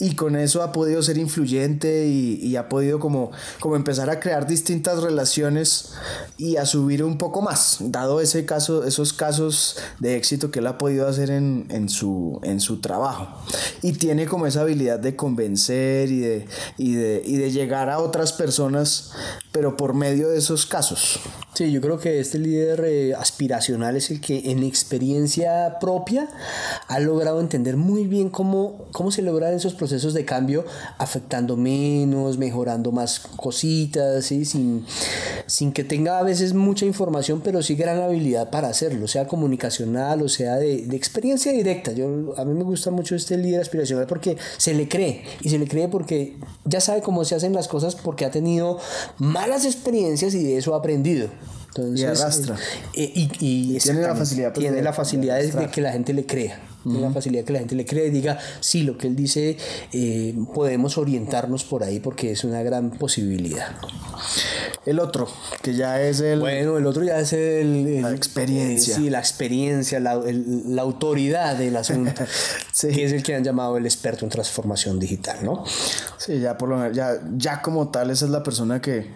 y 0.00 0.16
con 0.16 0.34
eso 0.36 0.62
ha 0.62 0.72
podido 0.72 1.02
ser 1.02 1.16
influyente 1.18 2.06
y, 2.08 2.40
y 2.42 2.56
ha 2.56 2.68
podido 2.68 2.98
como, 2.98 3.30
como 3.60 3.76
empezar 3.76 4.10
a 4.10 4.18
crear 4.18 4.46
distintas 4.46 5.02
relaciones 5.02 5.92
y 6.36 6.56
a 6.56 6.66
subir 6.66 7.04
un 7.04 7.18
poco 7.18 7.40
más, 7.40 7.76
dado 7.80 8.20
ese 8.20 8.44
caso, 8.44 8.84
esos 8.84 9.12
casos 9.12 9.76
de 10.00 10.16
éxito 10.16 10.50
que 10.50 10.58
él 10.58 10.66
ha 10.66 10.78
podido 10.78 11.06
hacer 11.06 11.30
en, 11.30 11.66
en, 11.70 11.88
su, 11.88 12.40
en 12.42 12.60
su 12.60 12.80
trabajo. 12.80 13.28
Y 13.82 13.92
tiene 13.92 14.26
como 14.26 14.46
esa 14.46 14.62
habilidad 14.62 14.98
de 14.98 15.14
convencer 15.14 16.10
y 16.10 16.18
de, 16.18 16.46
y, 16.78 16.94
de, 16.94 17.22
y 17.24 17.36
de 17.36 17.50
llegar 17.52 17.90
a 17.90 18.00
otras 18.00 18.32
personas, 18.32 19.12
pero 19.52 19.76
por 19.76 19.94
medio 19.94 20.28
de 20.28 20.38
esos 20.38 20.66
casos. 20.66 20.95
Sí, 21.56 21.72
yo 21.72 21.80
creo 21.80 21.98
que 21.98 22.20
este 22.20 22.38
líder 22.38 22.84
eh, 22.84 23.14
aspiracional 23.14 23.96
es 23.96 24.10
el 24.10 24.20
que 24.20 24.50
en 24.50 24.62
experiencia 24.62 25.78
propia 25.80 26.28
ha 26.86 27.00
logrado 27.00 27.40
entender 27.40 27.78
muy 27.78 28.06
bien 28.06 28.28
cómo, 28.28 28.84
cómo 28.92 29.10
se 29.10 29.22
logran 29.22 29.54
esos 29.54 29.72
procesos 29.72 30.12
de 30.12 30.26
cambio 30.26 30.66
afectando 30.98 31.56
menos, 31.56 32.36
mejorando 32.36 32.92
más 32.92 33.20
cositas, 33.20 34.26
¿sí? 34.26 34.44
sin, 34.44 34.84
sin 35.46 35.72
que 35.72 35.82
tenga 35.82 36.18
a 36.18 36.22
veces 36.22 36.52
mucha 36.52 36.84
información, 36.84 37.40
pero 37.42 37.62
sí 37.62 37.74
gran 37.74 38.02
habilidad 38.02 38.50
para 38.50 38.68
hacerlo, 38.68 39.08
sea 39.08 39.26
comunicacional 39.26 40.20
o 40.20 40.28
sea 40.28 40.56
de, 40.56 40.84
de 40.86 40.96
experiencia 40.96 41.52
directa. 41.52 41.92
Yo, 41.92 42.34
a 42.36 42.44
mí 42.44 42.52
me 42.52 42.64
gusta 42.64 42.90
mucho 42.90 43.16
este 43.16 43.38
líder 43.38 43.62
aspiracional 43.62 44.06
porque 44.06 44.36
se 44.58 44.74
le 44.74 44.88
cree 44.88 45.24
y 45.40 45.48
se 45.48 45.58
le 45.58 45.66
cree 45.66 45.88
porque 45.88 46.36
ya 46.66 46.82
sabe 46.82 47.00
cómo 47.00 47.24
se 47.24 47.34
hacen 47.34 47.54
las 47.54 47.66
cosas 47.66 47.96
porque 47.96 48.26
ha 48.26 48.30
tenido 48.30 48.78
malas 49.16 49.64
experiencias 49.64 50.34
y 50.34 50.44
de 50.44 50.58
eso 50.58 50.74
ha 50.74 50.82
aprendido. 50.86 51.28
Entonces, 51.68 52.00
Y 52.00 52.04
arrastra. 52.04 52.56
eh, 52.94 53.12
y, 53.14 53.30
y 53.74 53.78
tiene 53.78 54.00
la 54.02 54.14
facilidad, 54.14 54.52
pues, 54.52 54.64
tiene 54.64 54.82
la 54.82 54.92
facilidad 54.92 55.36
de, 55.38 55.50
de 55.50 55.68
que 55.68 55.80
la 55.80 55.92
gente 55.92 56.14
le 56.14 56.24
crea. 56.24 56.58
Tiene 56.86 57.00
la 57.00 57.10
facilidad 57.10 57.44
que 57.44 57.52
la 57.52 57.58
gente 57.58 57.74
le 57.74 57.84
cree 57.84 58.06
y 58.06 58.10
diga, 58.10 58.38
sí, 58.60 58.82
lo 58.82 58.96
que 58.96 59.08
él 59.08 59.16
dice, 59.16 59.56
eh, 59.92 60.34
podemos 60.54 60.98
orientarnos 60.98 61.64
por 61.64 61.82
ahí 61.82 61.98
porque 62.00 62.30
es 62.32 62.44
una 62.44 62.62
gran 62.62 62.90
posibilidad. 62.90 63.76
El 64.84 65.00
otro, 65.00 65.28
que 65.62 65.74
ya 65.74 66.00
es 66.00 66.20
el... 66.20 66.38
Bueno, 66.38 66.76
el 66.78 66.86
otro 66.86 67.02
ya 67.02 67.18
es 67.18 67.32
el, 67.32 67.86
el- 67.88 68.02
La 68.02 68.12
experiencia. 68.12 68.94
eh, 68.94 68.96
sí, 68.98 69.10
la 69.10 69.18
experiencia, 69.18 69.98
la, 69.98 70.12
el- 70.14 70.76
la 70.76 70.82
autoridad 70.82 71.56
del 71.56 71.76
asunto, 71.76 72.22
Sí. 72.72 72.88
que 72.88 73.04
es 73.04 73.12
el 73.12 73.22
que 73.24 73.34
han 73.34 73.42
llamado 73.42 73.76
el 73.78 73.84
experto 73.84 74.24
en 74.24 74.30
transformación 74.30 75.00
digital, 75.00 75.38
¿no? 75.42 75.64
Sí, 76.18 76.38
ya 76.38 76.56
por 76.56 76.68
lo 76.68 76.76
menos, 76.76 76.96
ya, 76.96 77.14
ya 77.36 77.62
como 77.62 77.88
tal, 77.88 78.10
esa 78.10 78.26
es 78.26 78.30
la 78.30 78.42
persona 78.44 78.80
que, 78.80 79.10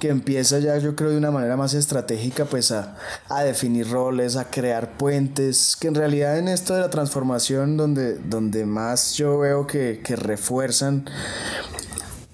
que 0.00 0.08
empieza 0.08 0.58
ya, 0.58 0.76
yo 0.78 0.96
creo, 0.96 1.10
de 1.10 1.18
una 1.18 1.30
manera 1.30 1.56
más 1.56 1.74
estratégica, 1.74 2.44
pues 2.46 2.72
a, 2.72 2.96
a 3.28 3.44
definir 3.44 3.88
roles, 3.90 4.34
a 4.36 4.50
crear 4.50 4.96
puentes, 4.96 5.76
que 5.80 5.86
en 5.88 5.94
realidad 5.94 6.36
en 6.38 6.48
esto 6.48 6.74
de 6.74 6.80
la 6.80 6.90
transformación, 6.90 7.11
donde, 7.76 8.14
donde 8.14 8.64
más 8.66 9.14
yo 9.14 9.38
veo 9.38 9.66
que, 9.66 10.00
que 10.02 10.16
refuerzan 10.16 11.04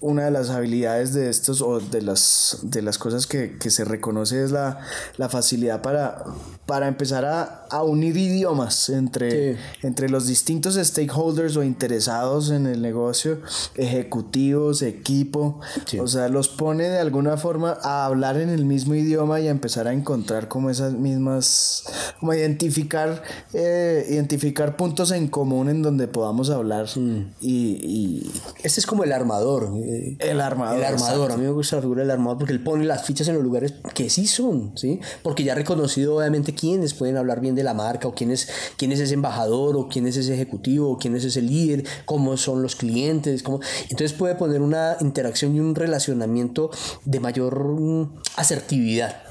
una 0.00 0.24
de 0.26 0.30
las 0.30 0.50
habilidades 0.50 1.12
de 1.12 1.28
estos 1.28 1.60
o 1.60 1.80
de 1.80 2.02
las, 2.02 2.58
de 2.62 2.82
las 2.82 2.98
cosas 2.98 3.26
que, 3.26 3.58
que 3.58 3.70
se 3.70 3.84
reconoce 3.84 4.42
es 4.44 4.50
la, 4.52 4.78
la 5.16 5.28
facilidad 5.28 5.82
para, 5.82 6.24
para 6.66 6.86
empezar 6.88 7.24
a, 7.24 7.42
a 7.70 7.82
unir 7.82 8.16
idiomas 8.16 8.88
entre, 8.90 9.54
Sí. 9.54 9.60
entre 9.82 10.08
los 10.08 10.26
distintos 10.26 10.74
stakeholders 10.76 11.56
o 11.56 11.62
interesados 11.64 12.50
en 12.50 12.66
el 12.66 12.80
negocio, 12.82 13.40
ejecutivos, 13.76 14.82
equipo, 14.82 15.60
Sí. 15.86 15.98
o 15.98 16.06
sea, 16.06 16.28
los 16.28 16.48
pone 16.48 16.88
de 16.88 16.98
alguna 16.98 17.36
forma 17.36 17.76
a 17.82 18.04
hablar 18.06 18.36
en 18.38 18.50
el 18.50 18.64
mismo 18.64 18.94
idioma 18.94 19.40
y 19.40 19.48
a 19.48 19.50
empezar 19.50 19.88
a 19.88 19.92
encontrar 19.92 20.48
como 20.48 20.70
esas 20.70 20.92
mismas, 20.92 21.84
como 22.20 22.34
identificar, 22.34 23.22
eh, 23.52 24.06
identificar 24.10 24.76
puntos 24.76 25.10
en 25.10 25.28
común 25.28 25.68
en 25.68 25.82
donde 25.82 26.06
podamos 26.08 26.50
hablar 26.50 26.86
Mm. 26.96 27.32
y, 27.40 27.52
y 27.82 28.32
Este 28.62 28.80
es 28.80 28.86
como 28.86 29.04
el 29.04 29.12
armador. 29.12 29.70
Eh, 29.88 30.16
el 30.18 30.40
armador. 30.40 30.78
El 30.78 30.84
armador, 30.84 31.14
exacto. 31.14 31.34
a 31.34 31.36
mí 31.38 31.44
me 31.44 31.50
gusta 31.50 31.76
la 31.76 31.82
figura 31.82 32.02
del 32.02 32.10
armador 32.10 32.38
porque 32.38 32.52
él 32.52 32.62
pone 32.62 32.84
las 32.84 33.06
fichas 33.06 33.26
en 33.28 33.34
los 33.34 33.42
lugares 33.42 33.74
que 33.94 34.10
sí 34.10 34.26
son, 34.26 34.76
¿sí? 34.76 35.00
Porque 35.22 35.44
ya 35.44 35.52
ha 35.52 35.54
reconocido 35.54 36.16
obviamente 36.16 36.54
quiénes 36.54 36.92
pueden 36.92 37.16
hablar 37.16 37.40
bien 37.40 37.54
de 37.54 37.62
la 37.62 37.72
marca 37.72 38.06
o 38.06 38.14
quién 38.14 38.30
es, 38.30 38.48
quién 38.76 38.92
es 38.92 39.00
ese 39.00 39.14
embajador 39.14 39.76
o 39.76 39.88
quién 39.88 40.06
es 40.06 40.16
ese 40.18 40.34
ejecutivo 40.34 40.90
o 40.90 40.98
quién 40.98 41.16
es 41.16 41.24
ese 41.24 41.40
líder, 41.40 41.84
cómo 42.04 42.36
son 42.36 42.62
los 42.62 42.76
clientes, 42.76 43.42
cómo... 43.42 43.60
Entonces 43.88 44.12
puede 44.12 44.34
poner 44.34 44.60
una 44.60 44.98
interacción 45.00 45.56
y 45.56 45.60
un 45.60 45.74
relacionamiento 45.74 46.70
de 47.06 47.20
mayor 47.20 47.80
mm, 47.80 48.20
asertividad. 48.36 49.27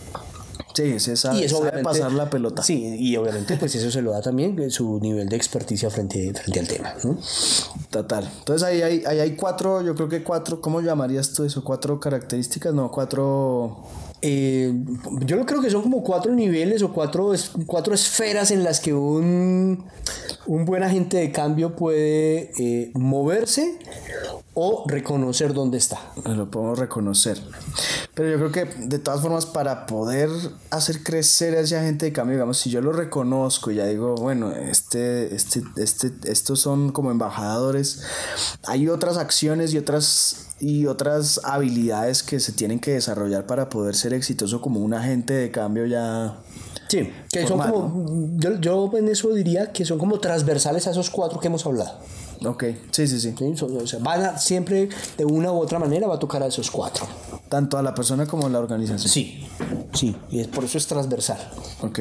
Sí, 0.74 1.00
se 1.00 1.18
sabe, 1.18 1.40
y 1.40 1.44
eso 1.44 1.60
sabe 1.64 1.82
pasar 1.82 2.12
la 2.12 2.30
pelota. 2.30 2.62
Sí, 2.64 2.96
y 3.00 3.18
obviamente 3.18 3.58
pues 3.58 3.74
eso 3.76 3.90
se 3.90 4.02
lo 4.02 4.12
da 4.12 4.22
también 4.22 4.60
eh, 4.60 4.70
su 4.70 5.00
nivel 5.00 5.28
de 5.28 5.36
experticia 5.36 5.90
frente, 5.90 6.34
frente 6.34 6.60
al 6.60 6.68
tema. 6.68 6.94
¿no? 7.04 7.18
Total. 7.90 8.30
Entonces 8.40 8.64
ahí 8.68 8.82
hay, 8.82 9.04
ahí 9.06 9.20
hay 9.20 9.36
cuatro, 9.36 9.82
yo 9.82 9.96
creo 9.96 10.10
que 10.10 10.24
cuatro, 10.24 10.62
¿cómo 10.62 10.82
llamarías 10.82 11.34
tú 11.34 11.44
eso? 11.44 11.64
Cuatro 11.64 12.00
características, 12.00 12.74
no, 12.74 12.92
cuatro... 12.92 13.84
Eh, 14.22 14.74
yo 15.22 15.46
creo 15.46 15.62
que 15.62 15.70
son 15.70 15.84
como 15.84 16.04
cuatro 16.04 16.34
niveles 16.34 16.82
o 16.82 16.92
cuatro, 16.92 17.34
cuatro 17.68 17.94
esferas 17.94 18.50
en 18.50 18.64
las 18.64 18.80
que 18.80 18.94
un, 18.94 19.84
un 20.48 20.66
buen 20.66 20.84
agente 20.84 21.18
de 21.18 21.32
cambio 21.32 21.76
puede 21.76 22.52
eh, 22.58 22.92
moverse 22.96 23.78
o 24.54 24.86
reconocer 24.88 25.54
dónde 25.54 25.78
está. 25.78 26.00
lo 26.26 26.50
podemos 26.50 26.80
reconocer. 26.80 27.40
Pero 28.16 28.30
yo 28.32 28.38
creo 28.38 28.52
que 28.52 28.86
de 28.88 28.98
todas 28.98 29.22
formas 29.22 29.46
para 29.46 29.86
poder 29.86 30.30
hacer 30.72 31.04
crecer 31.04 31.56
a 31.56 31.60
ese 31.60 31.78
agente 31.78 32.06
de 32.06 32.14
cambio, 32.14 32.38
digamos, 32.38 32.58
si 32.58 32.72
yo 32.72 32.82
lo 32.82 32.92
reconozco 32.92 33.70
y 33.70 33.76
ya 33.76 33.86
digo, 33.86 34.16
bueno, 34.16 34.52
este, 34.52 35.36
este, 35.36 35.62
este, 35.76 36.12
estos 36.24 36.60
son 36.60 36.92
como 36.92 37.12
embajadores, 37.12 38.02
hay 38.66 38.90
otras 38.90 39.18
acciones 39.18 39.74
y 39.74 39.78
otras 39.78 40.48
y 40.60 40.88
otras 40.88 41.40
habilidades 41.44 42.24
que 42.24 42.40
se 42.40 42.52
tienen 42.52 42.80
que 42.80 42.94
desarrollar 42.94 43.46
para 43.46 43.70
poder 43.70 43.96
ser 43.96 44.14
exitoso 44.14 44.60
como 44.60 44.80
un 44.80 44.96
agente 44.96 45.34
de 45.34 45.52
cambio 45.52 45.86
ya 45.86 46.36
Sí, 46.88 47.12
que 47.32 47.46
son 47.46 47.60
como, 47.60 48.30
yo, 48.38 48.60
yo 48.60 48.92
en 48.98 49.10
eso 49.10 49.34
diría 49.34 49.72
que 49.72 49.86
son 49.86 49.98
como 49.98 50.20
transversales 50.20 50.88
a 50.88 50.92
esos 50.92 51.10
cuatro 51.10 51.40
que 51.40 51.48
hemos 51.48 51.66
hablado. 51.66 52.00
Ok, 52.46 52.64
sí, 52.92 53.08
sí, 53.08 53.20
sí. 53.20 53.34
¿sí? 53.38 53.64
O 53.64 53.88
sea, 53.88 54.00
van 54.00 54.24
a, 54.24 54.38
siempre 54.38 54.90
de 55.18 55.26
una 55.26 55.52
u 55.52 55.58
otra 55.58 55.80
manera 55.80 56.08
va 56.08 56.16
a 56.16 56.20
tocar 56.20 56.44
a 56.44 56.48
esos 56.48 56.70
cuatro. 56.70 57.06
Tanto 57.50 57.78
a 57.78 57.82
la 57.82 57.96
persona 57.96 58.26
como 58.26 58.46
a 58.48 58.50
la 58.50 58.60
organización. 58.60 59.10
Sí, 59.10 59.48
sí, 59.94 60.16
y 60.30 60.42
es, 60.42 60.48
por 60.48 60.64
eso 60.64 60.78
es 60.78 60.86
transversal. 60.86 61.38
Ok. 61.82 62.00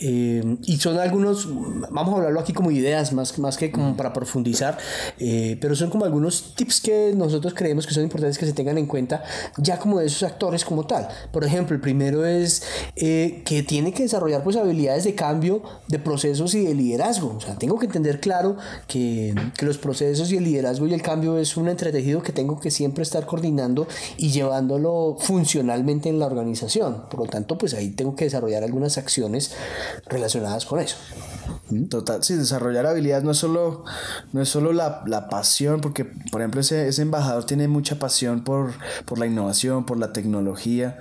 Eh, 0.00 0.56
y 0.64 0.76
son 0.78 0.98
algunos, 0.98 1.48
vamos 1.90 2.14
a 2.14 2.16
hablarlo 2.16 2.40
aquí 2.40 2.52
como 2.52 2.70
ideas, 2.70 3.12
más, 3.12 3.38
más 3.38 3.56
que 3.56 3.70
como 3.70 3.96
para 3.96 4.12
profundizar, 4.12 4.78
eh, 5.18 5.56
pero 5.60 5.76
son 5.76 5.90
como 5.90 6.04
algunos 6.04 6.54
tips 6.56 6.80
que 6.80 7.12
nosotros 7.16 7.54
creemos 7.54 7.86
que 7.86 7.94
son 7.94 8.02
importantes 8.02 8.36
que 8.36 8.46
se 8.46 8.52
tengan 8.52 8.78
en 8.78 8.86
cuenta 8.86 9.22
ya 9.56 9.78
como 9.78 10.00
de 10.00 10.06
esos 10.06 10.24
actores 10.24 10.64
como 10.64 10.86
tal. 10.86 11.08
Por 11.32 11.44
ejemplo, 11.44 11.74
el 11.74 11.80
primero 11.80 12.26
es 12.26 12.62
eh, 12.96 13.42
que 13.44 13.62
tiene 13.62 13.92
que 13.92 14.02
desarrollar 14.02 14.42
pues 14.42 14.56
habilidades 14.56 15.04
de 15.04 15.14
cambio 15.14 15.62
de 15.88 15.98
procesos 15.98 16.54
y 16.54 16.64
de 16.64 16.74
liderazgo. 16.74 17.34
O 17.36 17.40
sea, 17.40 17.56
tengo 17.56 17.78
que 17.78 17.86
entender 17.86 18.20
claro 18.20 18.56
que, 18.86 19.34
que 19.56 19.69
los 19.70 19.78
procesos 19.78 20.30
y 20.32 20.36
el 20.36 20.44
liderazgo 20.44 20.86
y 20.86 20.94
el 20.94 21.02
cambio 21.02 21.38
es 21.38 21.56
un 21.56 21.68
entretejido 21.68 22.22
que 22.22 22.32
tengo 22.32 22.58
que 22.60 22.70
siempre 22.70 23.02
estar 23.02 23.24
coordinando 23.26 23.86
y 24.18 24.30
llevándolo 24.30 25.16
funcionalmente 25.18 26.08
en 26.08 26.18
la 26.18 26.26
organización. 26.26 27.04
Por 27.10 27.20
lo 27.20 27.26
tanto, 27.26 27.56
pues 27.56 27.74
ahí 27.74 27.90
tengo 27.90 28.14
que 28.16 28.24
desarrollar 28.24 28.64
algunas 28.64 28.98
acciones 28.98 29.52
relacionadas 30.06 30.66
con 30.66 30.80
eso. 30.80 30.96
Total, 31.88 32.22
sí, 32.24 32.34
desarrollar 32.34 32.86
habilidades 32.86 33.24
no 33.24 33.30
es 33.30 33.38
solo, 33.38 33.84
no 34.32 34.42
es 34.42 34.48
solo 34.48 34.72
la, 34.72 35.02
la 35.06 35.28
pasión, 35.28 35.80
porque 35.80 36.04
por 36.04 36.40
ejemplo 36.40 36.60
ese, 36.60 36.88
ese 36.88 37.02
embajador 37.02 37.44
tiene 37.44 37.68
mucha 37.68 37.98
pasión 37.98 38.42
por, 38.44 38.72
por 39.04 39.18
la 39.18 39.26
innovación, 39.26 39.86
por 39.86 39.98
la 39.98 40.12
tecnología, 40.12 40.98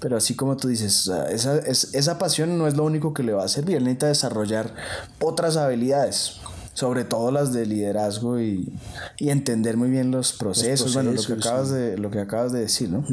pero 0.00 0.16
así 0.16 0.34
como 0.34 0.56
tú 0.56 0.68
dices, 0.68 1.08
esa, 1.30 1.58
es- 1.58 1.94
esa 1.94 2.18
pasión 2.18 2.58
no 2.58 2.66
es 2.66 2.76
lo 2.76 2.84
único 2.84 3.14
que 3.14 3.22
le 3.22 3.32
va 3.32 3.44
a 3.44 3.48
servir, 3.48 3.76
él 3.76 3.84
necesita 3.84 4.06
desarrollar 4.08 4.74
otras 5.20 5.56
habilidades. 5.56 6.40
Sobre 6.78 7.04
todo 7.04 7.32
las 7.32 7.52
de 7.52 7.66
liderazgo 7.66 8.38
y, 8.38 8.72
y 9.18 9.30
entender 9.30 9.76
muy 9.76 9.90
bien 9.90 10.12
los 10.12 10.32
procesos, 10.32 10.94
bueno, 10.94 11.10
lo 11.10 11.20
que, 11.20 11.32
acabas 11.32 11.70
de, 11.72 11.98
lo 11.98 12.08
que 12.08 12.20
acabas 12.20 12.52
de 12.52 12.60
decir, 12.60 12.88
¿no? 12.88 13.04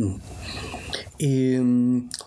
Eh, 1.17 1.59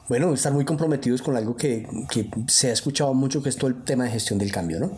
bueno, 0.08 0.34
estar 0.34 0.52
muy 0.52 0.64
comprometidos 0.64 1.22
con 1.22 1.36
algo 1.36 1.54
que, 1.54 1.86
que 2.10 2.28
se 2.48 2.70
ha 2.70 2.72
escuchado 2.72 3.14
mucho, 3.14 3.40
que 3.40 3.50
es 3.50 3.56
todo 3.56 3.68
el 3.68 3.84
tema 3.84 4.02
de 4.02 4.10
gestión 4.10 4.40
del 4.40 4.50
cambio, 4.50 4.80
¿no? 4.80 4.90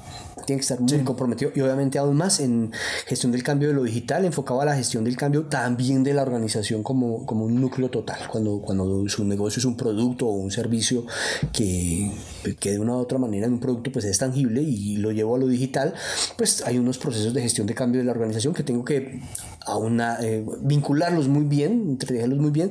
Tiene 0.47 0.59
que 0.61 0.63
estar 0.63 0.81
muy 0.81 0.89
comprometido 1.05 1.53
y 1.55 1.61
obviamente 1.61 1.99
aún 1.99 2.17
más 2.17 2.41
en 2.41 2.73
gestión 3.07 3.33
del 3.33 3.43
cambio 3.43 3.69
de 3.69 3.75
lo 3.75 3.83
digital, 3.85 4.25
enfocado 4.25 4.61
a 4.61 4.65
la 4.65 4.75
gestión 4.77 5.05
del 5.05 5.17
cambio 5.17 5.45
también 5.47 6.03
de 6.03 6.15
la 6.15 6.23
organización 6.23 6.83
como, 6.83 7.27
como 7.27 7.45
un 7.45 7.61
núcleo 7.61 7.91
total. 7.91 8.29
Cuando, 8.29 8.61
cuando 8.61 9.09
su 9.09 9.25
negocio 9.25 9.61
es 9.61 9.65
un 9.65 9.77
producto 9.77 10.27
o 10.27 10.33
un 10.33 10.51
servicio 10.51 11.05
que, 11.53 12.11
que 12.59 12.73
de 12.73 12.79
una 12.79 12.95
u 12.95 12.99
otra 12.99 13.19
manera 13.19 13.47
en 13.47 13.55
un 13.55 13.61
producto 13.61 13.91
pues 13.93 14.05
es 14.05 14.19
tangible 14.19 14.63
y 14.63 14.97
lo 14.97 15.13
llevo 15.13 15.37
a 15.37 15.39
lo 15.39 15.47
digital, 15.47 15.95
pues 16.37 16.63
hay 16.67 16.79
unos 16.79 16.99
procesos 16.99 17.33
de 17.35 17.43
gestión 17.43 17.67
de 17.67 17.75
cambio 17.75 18.01
de 18.01 18.05
la 18.07 18.13
organización 18.13 18.55
que 18.55 18.63
tengo 18.63 18.85
que 18.85 19.23
aúna- 19.67 20.19
eh, 20.23 20.45
vincularlos 20.63 21.29
muy 21.29 21.45
bien, 21.45 21.85
entretejerlos 21.91 22.39
muy 22.39 22.51
bien 22.51 22.71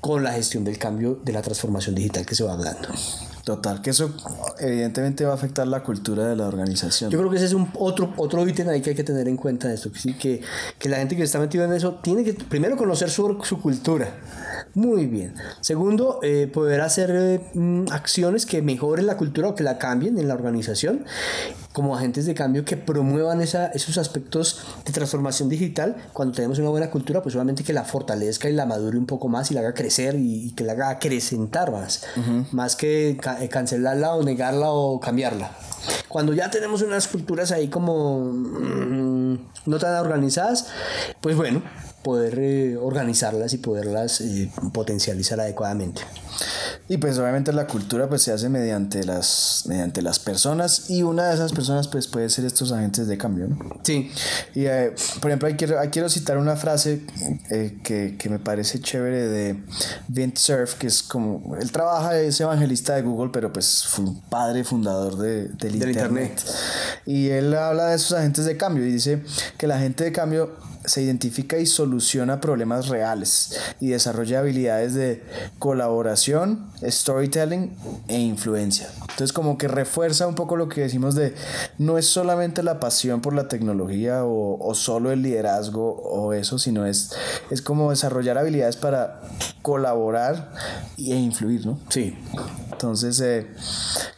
con 0.00 0.24
la 0.24 0.32
gestión 0.32 0.64
del 0.64 0.78
cambio 0.78 1.20
de 1.24 1.32
la 1.32 1.42
transformación 1.42 1.94
digital 1.94 2.26
que 2.26 2.34
se 2.34 2.44
va 2.44 2.56
dando. 2.56 2.88
Total, 3.44 3.82
que 3.82 3.90
eso 3.90 4.14
evidentemente 4.60 5.24
va 5.24 5.32
a 5.32 5.34
afectar 5.34 5.66
la 5.66 5.82
cultura 5.82 6.28
de 6.28 6.36
la 6.36 6.46
organización. 6.46 7.10
Yo 7.10 7.18
creo 7.18 7.30
que 7.30 7.36
ese 7.36 7.46
es 7.46 7.52
un 7.54 7.68
otro, 7.74 8.12
otro 8.16 8.46
ítem 8.46 8.68
ahí 8.68 8.80
que 8.80 8.90
hay 8.90 8.96
que 8.96 9.02
tener 9.02 9.26
en 9.26 9.36
cuenta 9.36 9.72
esto, 9.72 9.90
que, 9.90 10.16
que, 10.16 10.40
que 10.78 10.88
la 10.88 10.98
gente 10.98 11.16
que 11.16 11.24
está 11.24 11.40
metida 11.40 11.64
en 11.64 11.72
eso 11.72 11.98
tiene 12.02 12.22
que 12.22 12.34
primero 12.34 12.76
conocer 12.76 13.10
su, 13.10 13.38
su 13.42 13.60
cultura. 13.60 14.14
Muy 14.74 15.06
bien. 15.06 15.34
Segundo, 15.60 16.20
eh, 16.22 16.50
poder 16.52 16.80
hacer 16.80 17.10
eh, 17.12 17.40
mm, 17.54 17.86
acciones 17.90 18.46
que 18.46 18.62
mejoren 18.62 19.06
la 19.06 19.16
cultura 19.16 19.48
o 19.48 19.54
que 19.54 19.62
la 19.62 19.78
cambien 19.78 20.18
en 20.18 20.28
la 20.28 20.34
organización, 20.34 21.04
como 21.72 21.96
agentes 21.96 22.26
de 22.26 22.34
cambio 22.34 22.64
que 22.64 22.76
promuevan 22.76 23.40
esa, 23.40 23.66
esos 23.68 23.96
aspectos 23.98 24.60
de 24.84 24.92
transformación 24.92 25.48
digital. 25.48 25.96
Cuando 26.12 26.34
tenemos 26.34 26.58
una 26.58 26.68
buena 26.68 26.90
cultura, 26.90 27.22
pues 27.22 27.34
obviamente 27.34 27.64
que 27.64 27.72
la 27.72 27.84
fortalezca 27.84 28.48
y 28.48 28.52
la 28.52 28.66
madure 28.66 28.98
un 28.98 29.06
poco 29.06 29.28
más 29.28 29.50
y 29.50 29.54
la 29.54 29.60
haga 29.60 29.72
crecer 29.74 30.14
y, 30.16 30.46
y 30.48 30.50
que 30.52 30.64
la 30.64 30.72
haga 30.72 30.90
acrecentar 30.90 31.72
más, 31.72 32.04
más 32.52 32.76
que 32.76 33.16
ca- 33.20 33.42
eh, 33.42 33.48
cancelarla 33.48 34.14
o 34.14 34.22
negarla 34.22 34.70
o 34.70 35.00
cambiarla. 35.00 35.50
Cuando 36.08 36.32
ya 36.34 36.50
tenemos 36.50 36.82
unas 36.82 37.08
culturas 37.08 37.50
ahí 37.52 37.68
como 37.68 38.20
mm, 38.32 39.38
no 39.66 39.78
tan 39.78 39.94
organizadas, 39.96 40.66
pues 41.20 41.36
bueno, 41.36 41.62
poder 42.02 42.38
eh, 42.38 42.76
organizarlas 42.76 43.52
y 43.52 43.58
poderlas 43.58 44.20
eh, 44.20 44.50
potencializar 44.72 45.40
adecuadamente. 45.40 46.02
Y 46.88 46.98
pues 46.98 47.18
obviamente 47.18 47.52
la 47.52 47.66
cultura 47.66 48.08
pues 48.08 48.22
se 48.22 48.32
hace 48.32 48.48
mediante 48.48 49.04
las, 49.04 49.64
mediante 49.66 50.02
las 50.02 50.18
personas 50.18 50.90
y 50.90 51.02
una 51.02 51.28
de 51.28 51.34
esas 51.34 51.52
personas 51.52 51.88
pues 51.88 52.08
puede 52.08 52.28
ser 52.28 52.44
estos 52.44 52.72
agentes 52.72 53.06
de 53.06 53.16
cambio. 53.16 53.48
¿no? 53.48 53.80
Sí. 53.82 54.10
Y 54.54 54.66
eh, 54.66 54.94
por 55.20 55.30
ejemplo 55.30 55.48
ahí 55.48 55.54
quiero, 55.54 55.78
ahí 55.78 55.88
quiero 55.88 56.08
citar 56.08 56.38
una 56.38 56.56
frase 56.56 57.02
eh, 57.50 57.78
que, 57.82 58.16
que 58.18 58.28
me 58.28 58.38
parece 58.38 58.80
chévere 58.80 59.28
de 59.28 59.62
Vint 60.08 60.36
Cerf, 60.36 60.74
que 60.74 60.88
es 60.88 61.02
como, 61.02 61.56
él 61.56 61.70
trabaja, 61.70 62.18
es 62.18 62.40
evangelista 62.40 62.94
de 62.96 63.02
Google, 63.02 63.30
pero 63.32 63.52
pues 63.52 63.84
fue 63.86 64.04
un 64.04 64.20
padre 64.22 64.64
fundador 64.64 65.16
de, 65.16 65.48
del, 65.48 65.78
Del 65.78 65.90
internet. 65.90 66.32
Internet. 66.32 66.42
Y 67.06 67.28
él 67.28 67.54
habla 67.54 67.86
de 67.86 67.96
esos 67.96 68.12
agentes 68.12 68.44
de 68.44 68.56
cambio 68.56 68.84
y 68.84 68.92
dice 68.92 69.22
que 69.56 69.66
la 69.66 69.76
agente 69.76 70.04
de 70.04 70.12
cambio 70.12 70.50
se 70.84 71.02
identifica 71.02 71.58
y 71.58 71.66
soluciona 71.66 72.40
problemas 72.40 72.88
reales 72.88 73.58
y 73.80 73.88
desarrolla 73.88 74.40
habilidades 74.40 74.94
de 74.94 75.22
colaboración, 75.58 76.70
storytelling 76.82 77.76
e 78.08 78.18
influencia. 78.18 78.88
Entonces 79.00 79.32
como 79.32 79.58
que 79.58 79.68
refuerza 79.68 80.26
un 80.26 80.34
poco 80.34 80.56
lo 80.56 80.68
que 80.68 80.82
decimos 80.82 81.14
de 81.14 81.34
no 81.78 81.98
es 81.98 82.06
solamente 82.06 82.62
la 82.62 82.80
pasión 82.80 83.20
por 83.20 83.32
la 83.32 83.48
tecnología 83.48 84.24
o, 84.24 84.58
o 84.60 84.74
solo 84.74 85.12
el 85.12 85.22
liderazgo 85.22 85.94
o 86.02 86.32
eso, 86.32 86.58
sino 86.58 86.86
es, 86.86 87.12
es 87.50 87.62
como 87.62 87.90
desarrollar 87.90 88.38
habilidades 88.38 88.76
para 88.76 89.20
colaborar 89.62 90.52
e 90.98 91.14
influir, 91.14 91.66
¿no? 91.66 91.78
Sí. 91.88 92.18
Entonces 92.72 93.20
eh, 93.20 93.46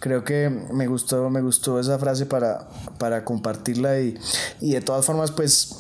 creo 0.01 0.25
que 0.25 0.49
me 0.49 0.87
gustó, 0.87 1.29
me 1.29 1.43
gustó 1.43 1.79
esa 1.79 1.99
frase 1.99 2.25
para, 2.25 2.67
para 2.99 3.25
compartirla 3.25 4.01
y, 4.01 4.17
y 4.61 4.73
de 4.73 4.81
todas 4.81 5.05
formas 5.05 5.31
pues 5.31 5.77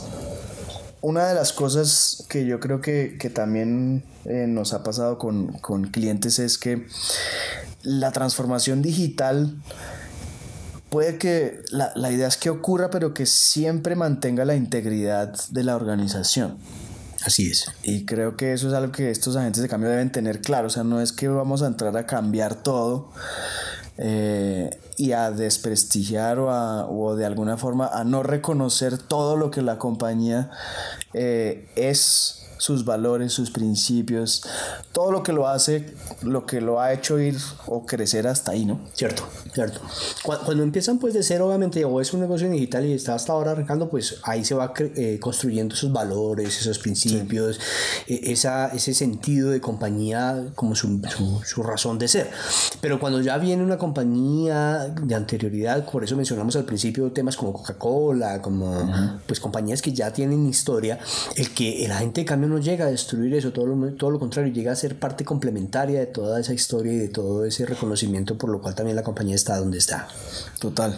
una 1.04 1.28
de 1.28 1.34
las 1.34 1.52
cosas 1.52 2.24
que 2.30 2.46
yo 2.46 2.60
creo 2.60 2.80
que, 2.80 3.18
que 3.20 3.28
también 3.28 4.02
eh, 4.24 4.46
nos 4.48 4.72
ha 4.72 4.82
pasado 4.82 5.18
con, 5.18 5.48
con 5.58 5.88
clientes 5.88 6.38
es 6.38 6.56
que 6.56 6.86
la 7.82 8.10
transformación 8.10 8.80
digital 8.80 9.54
puede 10.88 11.18
que 11.18 11.60
la, 11.68 11.92
la, 11.94 12.10
idea 12.10 12.26
es 12.26 12.38
que 12.38 12.48
ocurra, 12.48 12.88
pero 12.88 13.12
que 13.12 13.26
siempre 13.26 13.96
mantenga 13.96 14.46
la 14.46 14.54
integridad 14.54 15.34
de 15.50 15.62
la 15.62 15.76
organización. 15.76 16.56
Así 17.22 17.50
es. 17.50 17.66
Y 17.82 18.06
creo 18.06 18.38
que 18.38 18.54
eso 18.54 18.68
es 18.68 18.74
algo 18.74 18.90
que 18.90 19.10
estos 19.10 19.36
agentes 19.36 19.60
de 19.60 19.68
cambio 19.68 19.90
deben 19.90 20.10
tener 20.10 20.40
claro. 20.40 20.68
O 20.68 20.70
sea, 20.70 20.84
no 20.84 21.02
es 21.02 21.12
que 21.12 21.28
vamos 21.28 21.60
a 21.60 21.66
entrar 21.66 21.94
a 21.98 22.06
cambiar 22.06 22.54
todo 22.54 23.12
eh, 23.96 24.70
y 24.96 25.12
a 25.12 25.30
desprestigiar 25.30 26.38
o, 26.38 26.50
a, 26.50 26.88
o, 26.88 27.14
de 27.14 27.26
alguna 27.26 27.56
forma 27.56 27.86
a 27.86 28.04
no 28.04 28.22
reconocer 28.22 28.98
todo 28.98 29.36
lo 29.36 29.50
que 29.50 29.62
la 29.62 29.78
compañía 29.78 30.50
eh, 31.12 31.68
es 31.76 32.43
sus 32.58 32.84
valores, 32.84 33.32
sus 33.32 33.50
principios, 33.50 34.42
todo 34.92 35.10
lo 35.10 35.22
que 35.22 35.32
lo 35.32 35.48
hace, 35.48 35.94
lo 36.22 36.46
que 36.46 36.60
lo 36.60 36.80
ha 36.80 36.92
hecho 36.92 37.18
ir 37.18 37.36
o 37.66 37.84
crecer 37.84 38.26
hasta 38.26 38.52
ahí, 38.52 38.64
¿no? 38.64 38.80
Cierto, 38.94 39.24
cierto. 39.52 39.80
Cuando, 40.22 40.62
empiezan 40.62 40.98
pues 40.98 41.14
de 41.14 41.22
cero, 41.22 41.48
obviamente, 41.48 41.84
o 41.84 42.00
es 42.00 42.12
un 42.12 42.20
negocio 42.20 42.48
digital 42.48 42.86
y 42.86 42.92
está 42.92 43.14
hasta 43.14 43.32
ahora 43.32 43.52
arrancando, 43.52 43.88
pues 43.88 44.18
ahí 44.22 44.44
se 44.44 44.54
va 44.54 44.72
eh, 44.78 45.18
construyendo 45.20 45.74
esos 45.74 45.92
valores, 45.92 46.58
esos 46.60 46.78
principios, 46.78 47.58
sí. 48.06 48.14
eh, 48.14 48.32
esa, 48.32 48.68
ese 48.68 48.94
sentido 48.94 49.50
de 49.50 49.60
compañía 49.60 50.44
como 50.54 50.74
su, 50.74 51.00
su, 51.08 51.42
su, 51.44 51.62
razón 51.62 51.98
de 51.98 52.08
ser. 52.08 52.30
Pero 52.80 53.00
cuando 53.00 53.20
ya 53.20 53.38
viene 53.38 53.62
una 53.62 53.78
compañía 53.78 54.94
de 55.00 55.14
anterioridad, 55.14 55.88
por 55.90 56.04
eso 56.04 56.16
mencionamos 56.16 56.56
al 56.56 56.64
principio 56.64 57.10
temas 57.12 57.36
como 57.36 57.52
Coca-Cola, 57.52 58.40
como 58.40 58.70
uh 58.70 58.86
-huh. 58.86 59.20
pues 59.26 59.40
compañías 59.40 59.82
que 59.82 59.92
ya 59.92 60.12
tienen 60.12 60.46
historia, 60.46 60.98
el 61.36 61.50
que 61.52 61.84
el 61.84 61.92
agente 61.92 62.22
de 62.22 62.26
cambio 62.44 62.56
no 62.56 62.62
llega 62.62 62.86
a 62.86 62.90
destruir 62.90 63.34
eso, 63.34 63.52
todo 63.52 63.66
lo, 63.66 63.92
todo 63.94 64.10
lo 64.10 64.18
contrario, 64.18 64.52
llega 64.52 64.72
a 64.72 64.76
ser 64.76 64.98
parte 64.98 65.24
complementaria 65.24 66.00
de 66.00 66.06
toda 66.06 66.40
esa 66.40 66.52
historia 66.52 66.92
y 66.92 66.98
de 66.98 67.08
todo 67.08 67.44
ese 67.44 67.66
reconocimiento, 67.66 68.36
por 68.36 68.50
lo 68.50 68.60
cual 68.60 68.74
también 68.74 68.96
la 68.96 69.02
compañía 69.02 69.34
está 69.34 69.56
donde 69.58 69.78
está. 69.78 70.08
Total. 70.58 70.96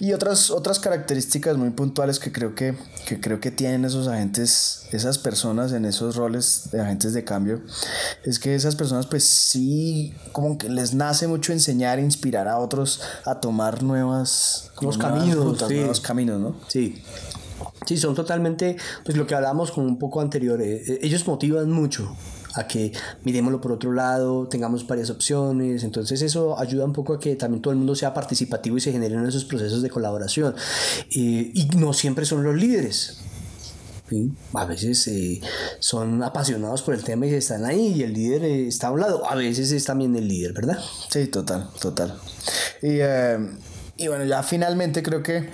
Y 0.00 0.12
otras, 0.12 0.50
otras 0.50 0.78
características 0.78 1.56
muy 1.56 1.70
puntuales 1.70 2.18
que 2.18 2.32
creo 2.32 2.54
que, 2.54 2.76
que 3.06 3.20
creo 3.20 3.40
que 3.40 3.50
tienen 3.50 3.84
esos 3.84 4.08
agentes, 4.08 4.86
esas 4.92 5.18
personas 5.18 5.72
en 5.72 5.84
esos 5.84 6.16
roles 6.16 6.68
de 6.72 6.80
agentes 6.80 7.14
de 7.14 7.24
cambio, 7.24 7.60
es 8.24 8.38
que 8.38 8.54
esas 8.54 8.76
personas 8.76 9.06
pues 9.06 9.24
sí, 9.24 10.14
como 10.32 10.58
que 10.58 10.68
les 10.68 10.94
nace 10.94 11.26
mucho 11.26 11.52
enseñar, 11.52 11.98
inspirar 11.98 12.48
a 12.48 12.58
otros 12.58 13.00
a 13.24 13.40
tomar 13.40 13.82
nuevas, 13.82 14.70
nuevos 14.80 14.98
caminos, 14.98 15.44
rutas, 15.44 15.68
sí. 15.68 15.74
nuevos 15.74 16.00
caminos, 16.00 16.40
¿no? 16.40 16.56
Sí. 16.68 17.02
Sí, 17.84 17.96
son 17.96 18.14
totalmente, 18.14 18.76
pues 19.04 19.16
lo 19.16 19.26
que 19.26 19.34
hablamos 19.34 19.70
con 19.70 19.84
un 19.84 19.98
poco 19.98 20.20
anterior, 20.20 20.60
eh, 20.62 20.98
ellos 21.02 21.26
motivan 21.26 21.70
mucho 21.70 22.16
a 22.54 22.66
que 22.66 22.92
miremoslo 23.24 23.60
por 23.60 23.72
otro 23.72 23.92
lado, 23.92 24.46
tengamos 24.48 24.86
varias 24.86 25.10
opciones, 25.10 25.82
entonces 25.82 26.22
eso 26.22 26.58
ayuda 26.58 26.84
un 26.84 26.92
poco 26.92 27.14
a 27.14 27.20
que 27.20 27.34
también 27.36 27.60
todo 27.60 27.72
el 27.72 27.78
mundo 27.78 27.96
sea 27.96 28.14
participativo 28.14 28.76
y 28.76 28.80
se 28.80 28.92
generen 28.92 29.26
esos 29.26 29.44
procesos 29.44 29.82
de 29.82 29.90
colaboración. 29.90 30.54
Eh, 31.10 31.50
y 31.52 31.68
no 31.76 31.92
siempre 31.92 32.24
son 32.24 32.44
los 32.44 32.54
líderes. 32.54 33.18
A 34.52 34.64
veces 34.66 35.06
eh, 35.08 35.40
son 35.80 36.22
apasionados 36.22 36.82
por 36.82 36.94
el 36.94 37.02
tema 37.02 37.26
y 37.26 37.34
están 37.34 37.64
ahí 37.64 37.94
y 37.96 38.02
el 38.02 38.12
líder 38.12 38.44
eh, 38.44 38.68
está 38.68 38.88
a 38.88 38.90
un 38.92 39.00
lado. 39.00 39.28
A 39.28 39.34
veces 39.34 39.72
es 39.72 39.84
también 39.84 40.14
el 40.14 40.28
líder, 40.28 40.52
¿verdad? 40.52 40.78
Sí, 41.10 41.26
total, 41.26 41.68
total. 41.80 42.14
Y, 42.82 42.98
eh, 43.00 43.38
y 43.96 44.08
bueno, 44.08 44.24
ya 44.24 44.42
finalmente 44.42 45.02
creo 45.02 45.22
que 45.22 45.50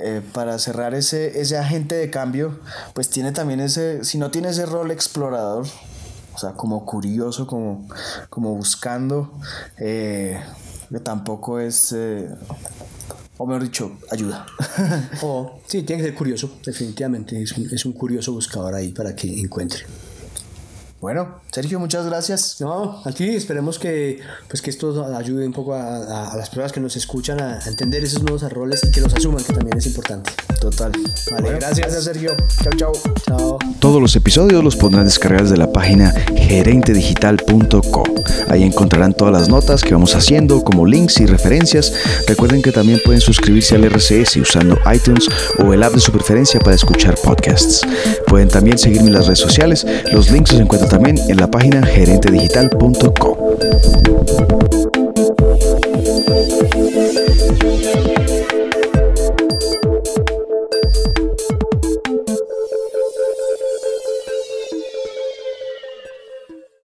eh, 0.00 0.20
para 0.32 0.58
cerrar 0.58 0.94
ese, 0.94 1.40
ese 1.40 1.56
agente 1.56 1.94
de 1.94 2.10
cambio, 2.10 2.58
pues 2.94 3.08
tiene 3.08 3.32
también 3.32 3.60
ese, 3.60 4.04
si 4.04 4.18
no 4.18 4.30
tiene 4.30 4.50
ese 4.50 4.66
rol 4.66 4.90
explorador, 4.90 5.66
o 6.34 6.38
sea, 6.38 6.52
como 6.52 6.84
curioso, 6.84 7.46
como, 7.46 7.88
como 8.28 8.54
buscando, 8.54 9.32
eh, 9.78 10.38
tampoco 11.02 11.60
es, 11.60 11.92
eh, 11.96 12.28
o 13.38 13.46
mejor 13.46 13.62
dicho, 13.62 13.92
ayuda. 14.10 14.46
oh, 15.22 15.58
sí, 15.66 15.82
tiene 15.82 16.02
que 16.02 16.08
ser 16.08 16.16
curioso, 16.16 16.58
definitivamente, 16.64 17.42
es 17.42 17.52
un, 17.52 17.70
es 17.70 17.84
un 17.86 17.92
curioso 17.92 18.32
buscador 18.32 18.74
ahí 18.74 18.92
para 18.92 19.16
que 19.16 19.40
encuentre. 19.40 19.84
Bueno, 21.02 21.40
Sergio, 21.50 21.80
muchas 21.80 22.06
gracias. 22.06 22.60
No, 22.60 23.02
a 23.04 23.10
ti 23.10 23.30
esperemos 23.30 23.80
que, 23.80 24.20
pues 24.46 24.62
que 24.62 24.70
esto 24.70 25.04
ayude 25.16 25.44
un 25.44 25.52
poco 25.52 25.74
a, 25.74 26.32
las 26.36 26.48
personas 26.48 26.70
que 26.70 26.78
nos 26.78 26.94
escuchan 26.94 27.40
a, 27.40 27.58
a, 27.58 27.68
entender 27.68 28.04
esos 28.04 28.22
nuevos 28.22 28.48
roles 28.52 28.84
y 28.84 28.92
que 28.92 29.00
los 29.00 29.12
asuman, 29.12 29.42
que 29.42 29.52
también 29.52 29.78
es 29.78 29.86
importante. 29.86 30.30
Total. 30.62 30.92
Vale, 31.32 31.42
bueno, 31.42 31.58
gracias. 31.58 32.04
Sergio. 32.04 32.36
Chao, 32.62 32.72
chao. 32.76 32.92
Chao. 33.26 33.58
Todos 33.80 34.00
los 34.00 34.14
episodios 34.14 34.62
los 34.62 34.76
podrán 34.76 35.04
descargar 35.04 35.42
desde 35.42 35.56
la 35.56 35.72
página 35.72 36.14
gerentedigital.co. 36.36 38.04
Ahí 38.48 38.62
encontrarán 38.62 39.12
todas 39.12 39.32
las 39.32 39.48
notas 39.48 39.82
que 39.82 39.92
vamos 39.92 40.14
haciendo, 40.14 40.62
como 40.62 40.86
links 40.86 41.18
y 41.18 41.26
referencias. 41.26 41.92
Recuerden 42.28 42.62
que 42.62 42.70
también 42.70 43.00
pueden 43.04 43.20
suscribirse 43.20 43.74
al 43.74 43.82
RCS 43.82 44.36
usando 44.36 44.78
iTunes 44.94 45.28
o 45.58 45.72
el 45.72 45.82
app 45.82 45.94
de 45.94 46.00
su 46.00 46.12
preferencia 46.12 46.60
para 46.60 46.76
escuchar 46.76 47.16
podcasts. 47.24 47.80
Pueden 48.28 48.48
también 48.48 48.78
seguirme 48.78 49.08
en 49.08 49.14
las 49.14 49.26
redes 49.26 49.40
sociales. 49.40 49.84
Los 50.12 50.30
links 50.30 50.52
los 50.52 50.60
encuentran 50.60 50.92
también 50.92 51.18
en 51.28 51.38
la 51.38 51.50
página 51.50 51.84
gerentedigital.co. 51.84 53.56